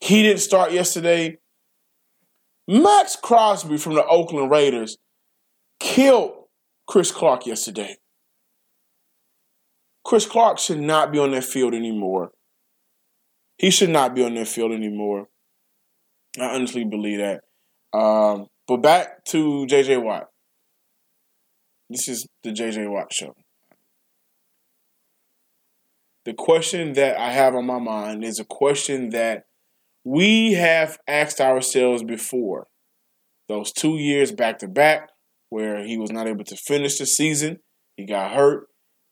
he 0.00 0.22
didn't 0.22 0.40
start 0.40 0.72
yesterday. 0.72 1.38
Maxx 2.66 3.16
Crosby 3.16 3.76
from 3.76 3.94
the 3.94 4.04
Oakland 4.06 4.50
Raiders 4.50 4.96
killed 5.78 6.32
Chris 6.86 7.10
Clark 7.10 7.46
yesterday. 7.46 7.96
Chris 10.04 10.26
Clark 10.26 10.58
should 10.58 10.80
not 10.80 11.12
be 11.12 11.18
on 11.18 11.32
that 11.32 11.44
field 11.44 11.74
anymore. 11.74 12.30
He 13.58 13.70
should 13.70 13.90
not 13.90 14.14
be 14.14 14.24
on 14.24 14.34
that 14.34 14.48
field 14.48 14.72
anymore. 14.72 15.28
I 16.38 16.54
honestly 16.54 16.84
believe 16.84 17.18
that. 17.18 17.42
Um, 17.96 18.46
but 18.66 18.78
back 18.78 19.24
to 19.26 19.66
JJ 19.66 20.02
Watt. 20.02 20.28
This 21.88 22.08
is 22.08 22.26
the 22.42 22.50
JJ 22.50 22.90
Watt 22.90 23.12
show. 23.12 23.34
The 26.24 26.34
question 26.34 26.92
that 26.94 27.18
I 27.18 27.32
have 27.32 27.54
on 27.54 27.66
my 27.66 27.78
mind 27.78 28.24
is 28.24 28.38
a 28.38 28.44
question 28.44 29.10
that 29.10 29.44
we 30.04 30.54
have 30.54 30.98
asked 31.08 31.40
ourselves 31.40 32.02
before. 32.02 32.66
Those 33.48 33.72
two 33.72 33.96
years 33.96 34.30
back 34.30 34.58
to 34.58 34.68
back, 34.68 35.08
where 35.48 35.84
he 35.84 35.98
was 35.98 36.10
not 36.10 36.26
able 36.26 36.44
to 36.44 36.56
finish 36.56 36.98
the 36.98 37.06
season, 37.06 37.58
he 37.96 38.06
got 38.06 38.32
hurt. 38.32 38.68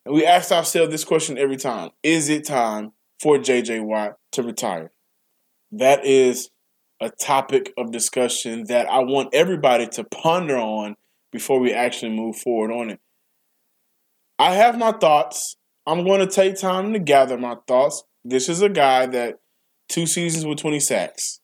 And 0.06 0.14
we 0.14 0.24
asked 0.24 0.52
ourselves 0.52 0.90
this 0.90 1.04
question 1.04 1.36
every 1.36 1.56
time 1.56 1.90
Is 2.02 2.28
it 2.28 2.46
time 2.46 2.92
for 3.20 3.38
JJ 3.38 3.84
Watt 3.84 4.14
to 4.32 4.42
retire? 4.42 4.92
That 5.72 6.06
is 6.06 6.50
a 7.00 7.10
topic 7.10 7.72
of 7.76 7.92
discussion 7.92 8.64
that 8.68 8.88
I 8.88 9.00
want 9.00 9.34
everybody 9.34 9.86
to 9.88 10.04
ponder 10.04 10.56
on 10.56 10.94
before 11.30 11.60
we 11.60 11.72
actually 11.72 12.16
move 12.16 12.36
forward 12.36 12.72
on 12.72 12.90
it. 12.90 13.00
I 14.38 14.54
have 14.54 14.78
my 14.78 14.92
thoughts. 14.92 15.57
I'm 15.88 16.04
going 16.04 16.20
to 16.20 16.26
take 16.26 16.56
time 16.56 16.92
to 16.92 16.98
gather 16.98 17.38
my 17.38 17.56
thoughts. 17.66 18.04
This 18.22 18.50
is 18.50 18.60
a 18.60 18.68
guy 18.68 19.06
that 19.06 19.36
two 19.88 20.06
seasons 20.06 20.44
with 20.44 20.58
20 20.58 20.80
sacks, 20.80 21.40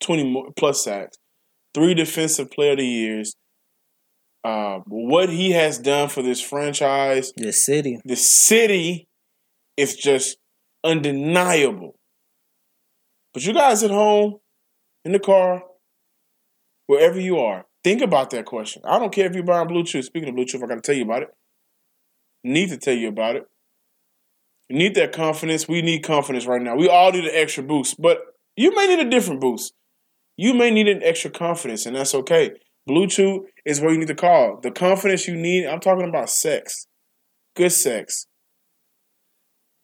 20 0.00 0.46
plus 0.56 0.82
sacks, 0.82 1.18
three 1.74 1.92
defensive 1.92 2.50
player 2.50 2.72
of 2.72 2.78
the 2.78 2.86
years. 2.86 3.36
Uh, 4.42 4.78
what 4.86 5.28
he 5.28 5.50
has 5.50 5.78
done 5.78 6.08
for 6.08 6.22
this 6.22 6.40
franchise 6.40 7.32
The 7.36 7.52
city. 7.52 8.00
the 8.06 8.16
city 8.16 9.08
is 9.76 9.94
just 9.94 10.38
undeniable. 10.82 11.94
But 13.34 13.44
you 13.44 13.52
guys 13.52 13.82
at 13.82 13.90
home, 13.90 14.38
in 15.04 15.12
the 15.12 15.18
car, 15.18 15.64
wherever 16.86 17.20
you 17.20 17.38
are, 17.40 17.66
think 17.84 18.00
about 18.00 18.30
that 18.30 18.46
question. 18.46 18.80
I 18.86 18.98
don't 18.98 19.12
care 19.12 19.26
if 19.26 19.34
you're 19.34 19.44
buying 19.44 19.68
Bluetooth. 19.68 20.04
Speaking 20.04 20.30
of 20.30 20.34
BlueChew, 20.34 20.64
I 20.64 20.66
got 20.66 20.76
to 20.76 20.80
tell 20.80 20.96
you 20.96 21.04
about 21.04 21.22
it. 21.24 21.28
Need 22.42 22.70
to 22.70 22.78
tell 22.78 22.94
you 22.94 23.08
about 23.08 23.36
it. 23.36 23.46
You 24.72 24.78
need 24.78 24.94
that 24.94 25.12
confidence. 25.12 25.68
We 25.68 25.82
need 25.82 26.02
confidence 26.02 26.46
right 26.46 26.62
now. 26.62 26.74
We 26.74 26.88
all 26.88 27.12
need 27.12 27.26
an 27.26 27.34
extra 27.34 27.62
boost, 27.62 28.00
but 28.00 28.20
you 28.56 28.74
may 28.74 28.86
need 28.86 29.06
a 29.06 29.10
different 29.10 29.38
boost. 29.38 29.74
You 30.38 30.54
may 30.54 30.70
need 30.70 30.88
an 30.88 31.02
extra 31.02 31.30
confidence, 31.30 31.84
and 31.84 31.94
that's 31.94 32.14
okay. 32.14 32.52
Blue 32.86 33.06
Chew 33.06 33.48
is 33.66 33.82
where 33.82 33.92
you 33.92 33.98
need 33.98 34.08
to 34.08 34.14
call. 34.14 34.60
The 34.62 34.70
confidence 34.70 35.28
you 35.28 35.36
need, 35.36 35.66
I'm 35.66 35.78
talking 35.78 36.08
about 36.08 36.30
sex. 36.30 36.86
Good 37.54 37.72
sex. 37.72 38.26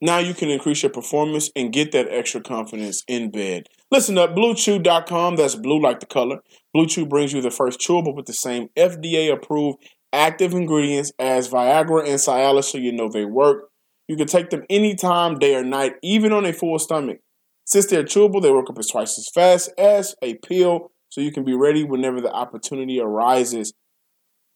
Now 0.00 0.20
you 0.20 0.32
can 0.32 0.48
increase 0.48 0.82
your 0.82 0.90
performance 0.90 1.50
and 1.54 1.70
get 1.70 1.92
that 1.92 2.08
extra 2.10 2.40
confidence 2.40 3.04
in 3.06 3.30
bed. 3.30 3.66
Listen 3.90 4.16
up, 4.16 4.34
bluechew.com, 4.34 5.36
that's 5.36 5.54
blue 5.54 5.82
like 5.82 6.00
the 6.00 6.06
color. 6.06 6.38
Blue 6.72 6.86
brings 7.04 7.34
you 7.34 7.42
the 7.42 7.50
first 7.50 7.78
chewable 7.78 8.16
with 8.16 8.24
the 8.24 8.32
same 8.32 8.68
FDA 8.74 9.30
approved 9.30 9.86
active 10.14 10.54
ingredients 10.54 11.12
as 11.18 11.50
Viagra 11.50 12.08
and 12.08 12.18
Cialis 12.18 12.64
so 12.64 12.78
you 12.78 12.92
know 12.92 13.10
they 13.10 13.26
work. 13.26 13.67
You 14.08 14.16
can 14.16 14.26
take 14.26 14.50
them 14.50 14.64
anytime, 14.70 15.38
day 15.38 15.54
or 15.54 15.62
night, 15.62 15.96
even 16.02 16.32
on 16.32 16.46
a 16.46 16.52
full 16.52 16.78
stomach. 16.78 17.18
Since 17.66 17.86
they're 17.86 18.02
chewable, 18.02 18.40
they 18.40 18.50
work 18.50 18.70
up 18.70 18.78
as 18.78 18.88
twice 18.88 19.18
as 19.18 19.28
fast 19.34 19.70
as 19.76 20.16
a 20.22 20.36
pill, 20.36 20.90
so 21.10 21.20
you 21.20 21.30
can 21.30 21.44
be 21.44 21.54
ready 21.54 21.84
whenever 21.84 22.20
the 22.20 22.32
opportunity 22.32 22.98
arises. 22.98 23.74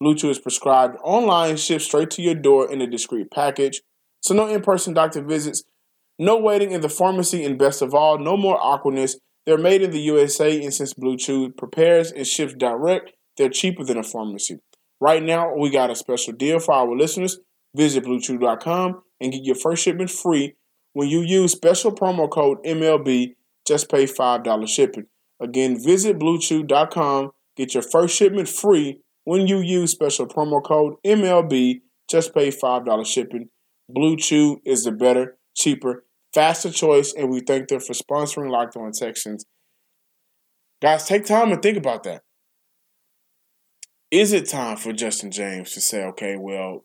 Blue 0.01 0.15
Chew 0.15 0.31
is 0.31 0.39
prescribed 0.39 0.97
online, 1.05 1.59
shipped 1.59 1.85
straight 1.85 2.11
to 2.13 2.23
your 2.23 2.35
door 2.35 2.73
in 2.73 2.81
a 2.81 2.87
discreet 2.87 3.31
package. 3.31 3.83
So 4.23 4.35
no 4.35 4.49
in-person 4.49 4.95
doctor 4.95 5.23
visits, 5.23 5.63
no 6.19 6.39
waiting 6.39 6.73
in 6.73 6.81
the 6.81 6.89
pharmacy, 6.89 7.45
and 7.45 7.59
best 7.59 7.83
of 7.83 7.95
all, 7.95 8.19
no 8.19 8.37
more 8.37 8.59
awkwardness. 8.59 9.19
They're 9.45 9.59
made 9.59 9.83
in 9.83 9.91
the 9.91 10.01
USA, 10.01 10.63
and 10.63 10.73
since 10.73 10.95
Blue 10.95 11.19
Chew 11.19 11.51
prepares 11.51 12.11
and 12.11 12.27
ships 12.27 12.55
direct, 12.55 13.13
they're 13.37 13.51
cheaper 13.51 13.85
than 13.85 13.99
a 13.99 14.03
pharmacy. 14.03 14.59
Right 15.01 15.23
now, 15.23 15.55
we 15.55 15.69
got 15.69 15.91
a 15.91 15.97
special 15.97 16.33
deal 16.33 16.59
for 16.59 16.75
our 16.75 16.97
listeners. 16.97 17.39
Visit 17.77 18.05
BlueChew.com 18.05 19.03
and 19.23 19.33
get 19.33 19.45
your 19.45 19.55
first 19.55 19.85
shipment 19.85 20.11
free 20.11 20.55
when 20.93 21.09
you 21.09 21.23
use 21.23 21.53
special 21.53 21.93
promo 21.93 22.29
code 22.29 22.59
MLB. 22.65 23.37
Just 23.67 23.89
pay 23.89 24.07
five 24.07 24.43
dollars 24.43 24.71
shipping. 24.71 25.07
Again, 25.41 25.83
visit 25.83 26.19
BlueChew.com. 26.19 27.31
Get 27.57 27.75
your 27.75 27.83
first 27.83 28.17
shipment 28.17 28.49
free 28.49 29.01
when 29.25 29.47
you 29.47 29.59
use 29.61 29.93
special 29.93 30.27
promo 30.27 30.63
code 30.63 30.95
MLB. 31.07 31.81
Just 32.11 32.35
pay 32.35 32.51
five 32.51 32.85
dollars 32.85 33.09
shipping. 33.09 33.49
Blue 33.89 34.17
Chew 34.17 34.61
is 34.65 34.85
the 34.85 34.93
better, 34.93 35.37
cheaper, 35.55 36.05
faster 36.35 36.71
choice, 36.71 37.13
and 37.13 37.31
we 37.31 37.41
thank 37.41 37.69
them 37.69 37.81
for 37.81 37.93
sponsoring 37.93 38.51
Locked 38.51 38.77
On 38.77 38.91
Texans. 38.93 39.45
Guys, 40.81 41.07
take 41.07 41.25
time 41.25 41.53
and 41.53 41.63
think 41.63 41.79
about 41.79 42.03
that. 42.05 42.23
Is 44.11 44.33
it 44.33 44.49
time 44.49 44.77
for 44.77 44.93
Justin 44.93 45.31
James 45.31 45.73
to 45.73 45.81
say, 45.81 46.05
okay, 46.05 46.37
well, 46.39 46.85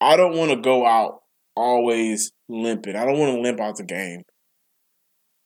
I 0.00 0.16
don't 0.16 0.36
want 0.36 0.50
to 0.50 0.56
go 0.56 0.86
out 0.86 1.20
always 1.56 2.32
limping. 2.48 2.96
I 2.96 3.04
don't 3.04 3.18
want 3.18 3.34
to 3.34 3.40
limp 3.40 3.60
out 3.60 3.76
the 3.76 3.84
game. 3.84 4.22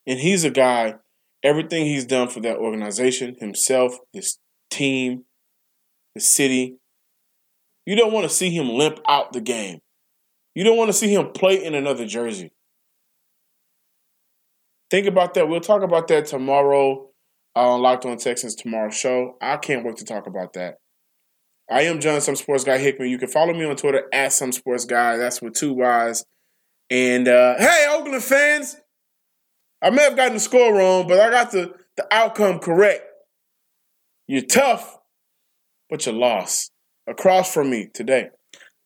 And 0.06 0.18
he's 0.18 0.44
a 0.44 0.50
guy, 0.50 0.94
everything 1.42 1.84
he's 1.86 2.06
done 2.06 2.28
for 2.28 2.40
that 2.40 2.56
organization, 2.56 3.36
himself, 3.38 3.98
this 4.14 4.38
team, 4.70 5.24
the 6.14 6.20
city, 6.20 6.76
you 7.86 7.96
don't 7.96 8.12
want 8.12 8.28
to 8.28 8.34
see 8.34 8.50
him 8.50 8.68
limp 8.68 9.00
out 9.08 9.32
the 9.32 9.40
game. 9.40 9.78
You 10.54 10.64
don't 10.64 10.76
want 10.76 10.88
to 10.88 10.96
see 10.96 11.14
him 11.14 11.30
play 11.32 11.62
in 11.62 11.74
another 11.74 12.06
jersey. 12.06 12.52
Think 14.90 15.06
about 15.06 15.34
that. 15.34 15.48
We'll 15.48 15.60
talk 15.60 15.82
about 15.82 16.08
that 16.08 16.26
tomorrow 16.26 17.10
on 17.54 17.82
Locked 17.82 18.06
On 18.06 18.16
Texans 18.16 18.54
tomorrow 18.54 18.90
show. 18.90 19.36
I 19.40 19.56
can't 19.56 19.84
wait 19.84 19.96
to 19.98 20.04
talk 20.04 20.26
about 20.26 20.54
that. 20.54 20.76
I 21.70 21.82
am 21.82 22.00
John, 22.00 22.20
some 22.20 22.36
sports 22.36 22.64
guy 22.64 22.78
Hickman. 22.78 23.10
You 23.10 23.18
can 23.18 23.28
follow 23.28 23.52
me 23.52 23.64
on 23.64 23.76
Twitter 23.76 24.04
at 24.12 24.32
some 24.32 24.52
sports 24.52 24.84
guy. 24.84 25.16
That's 25.16 25.42
with 25.42 25.54
two 25.54 25.74
Y's. 25.74 26.24
And 26.90 27.28
uh, 27.28 27.56
hey, 27.58 27.86
Oakland 27.90 28.22
fans, 28.22 28.76
I 29.82 29.90
may 29.90 30.02
have 30.02 30.16
gotten 30.16 30.34
the 30.34 30.40
score 30.40 30.74
wrong, 30.74 31.06
but 31.06 31.20
I 31.20 31.30
got 31.30 31.52
the, 31.52 31.74
the 31.96 32.06
outcome 32.10 32.58
correct. 32.58 33.02
You're 34.26 34.42
tough, 34.42 34.98
but 35.90 36.06
you 36.06 36.12
lost. 36.12 36.70
Across 37.06 37.54
from 37.54 37.70
me 37.70 37.88
today. 37.92 38.30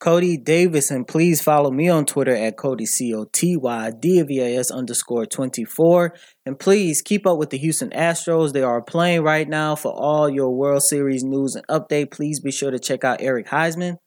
Cody 0.03 0.37
Davison, 0.37 1.05
please 1.05 1.41
follow 1.41 1.71
me 1.71 1.89
on 1.89 2.05
Twitter 2.05 2.35
at 2.35 2.57
Cody 2.57 2.87
C 2.87 3.15
O 3.15 3.25
T 3.33 3.57
Y 3.57 3.93
D 4.01 4.21
V 4.23 4.41
A 4.41 4.59
S 4.59 4.73
underscore 4.73 5.27
24. 5.27 6.13
And 6.45 6.59
please 6.59 7.01
keep 7.03 7.25
up 7.25 7.39
with 7.39 7.51
the 7.51 7.59
Houston 7.59 7.91
Astros. 7.91 8.53
They 8.53 8.65
are 8.65 8.83
playing 8.83 9.23
right 9.23 9.49
now. 9.49 9.77
For 9.77 9.93
all 9.93 10.29
your 10.29 10.51
World 10.51 10.83
Series 10.83 11.23
news 11.23 11.55
and 11.55 11.65
update, 11.69 12.11
please 12.11 12.41
be 12.41 12.51
sure 12.51 12.73
to 12.73 12.81
check 12.81 13.05
out 13.05 13.23
Eric 13.23 13.47
Heisman 13.47 13.99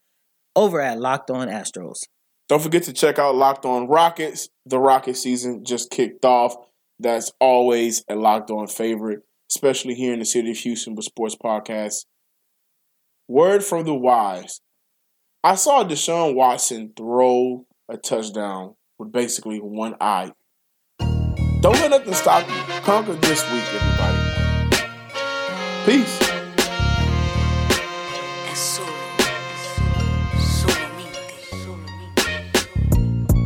over 0.53 0.81
at 0.81 0.99
Locked 0.99 1.31
On 1.31 1.47
Astros. 1.47 1.99
Don't 2.49 2.61
forget 2.61 2.83
to 2.83 2.91
check 2.91 3.17
out 3.17 3.35
Locked 3.35 3.63
On 3.63 3.87
Rockets. 3.87 4.49
The 4.65 4.79
Rocket 4.79 5.15
season 5.15 5.63
just 5.63 5.91
kicked 5.91 6.25
off. 6.25 6.57
That's 6.99 7.31
always 7.39 8.03
a 8.09 8.15
Locked 8.15 8.51
On 8.51 8.67
favorite, 8.67 9.21
especially 9.49 9.93
here 9.93 10.11
in 10.11 10.19
the 10.19 10.25
city 10.25 10.51
of 10.51 10.57
Houston 10.57 10.93
with 10.93 11.05
sports 11.05 11.37
podcasts. 11.41 12.03
Word 13.29 13.63
from 13.63 13.85
the 13.85 13.95
wise. 13.95 14.59
I 15.45 15.53
saw 15.53 15.83
Deshaun 15.83 16.33
Watson 16.33 16.91
throw 16.97 17.67
a 17.87 17.97
touchdown 17.97 18.73
with 18.97 19.11
basically 19.11 19.59
one 19.59 19.93
eye. 20.01 20.31
Don't 20.97 21.75
let 21.75 21.91
nothing 21.91 22.15
stop 22.15 22.49
you. 22.49 22.81
Conquer 22.81 23.13
this 23.13 23.43
week, 23.51 23.63
everybody. 23.71 24.17
Peace. 25.85 26.19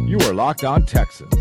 You 0.07 0.19
are 0.19 0.33
Locked 0.33 0.63
On 0.63 0.85
Texans, 0.85 1.33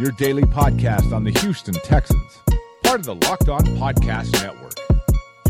your 0.00 0.12
daily 0.12 0.44
podcast 0.44 1.12
on 1.12 1.24
the 1.24 1.38
Houston 1.40 1.74
Texans, 1.74 2.38
part 2.84 3.00
of 3.00 3.04
the 3.04 3.16
Locked 3.16 3.50
On 3.50 3.60
Podcast 3.76 4.32
Network. 4.32 4.72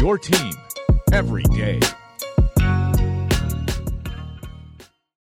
Your 0.01 0.19
team 0.19 0.55
every 1.13 1.45
day. 1.45 1.79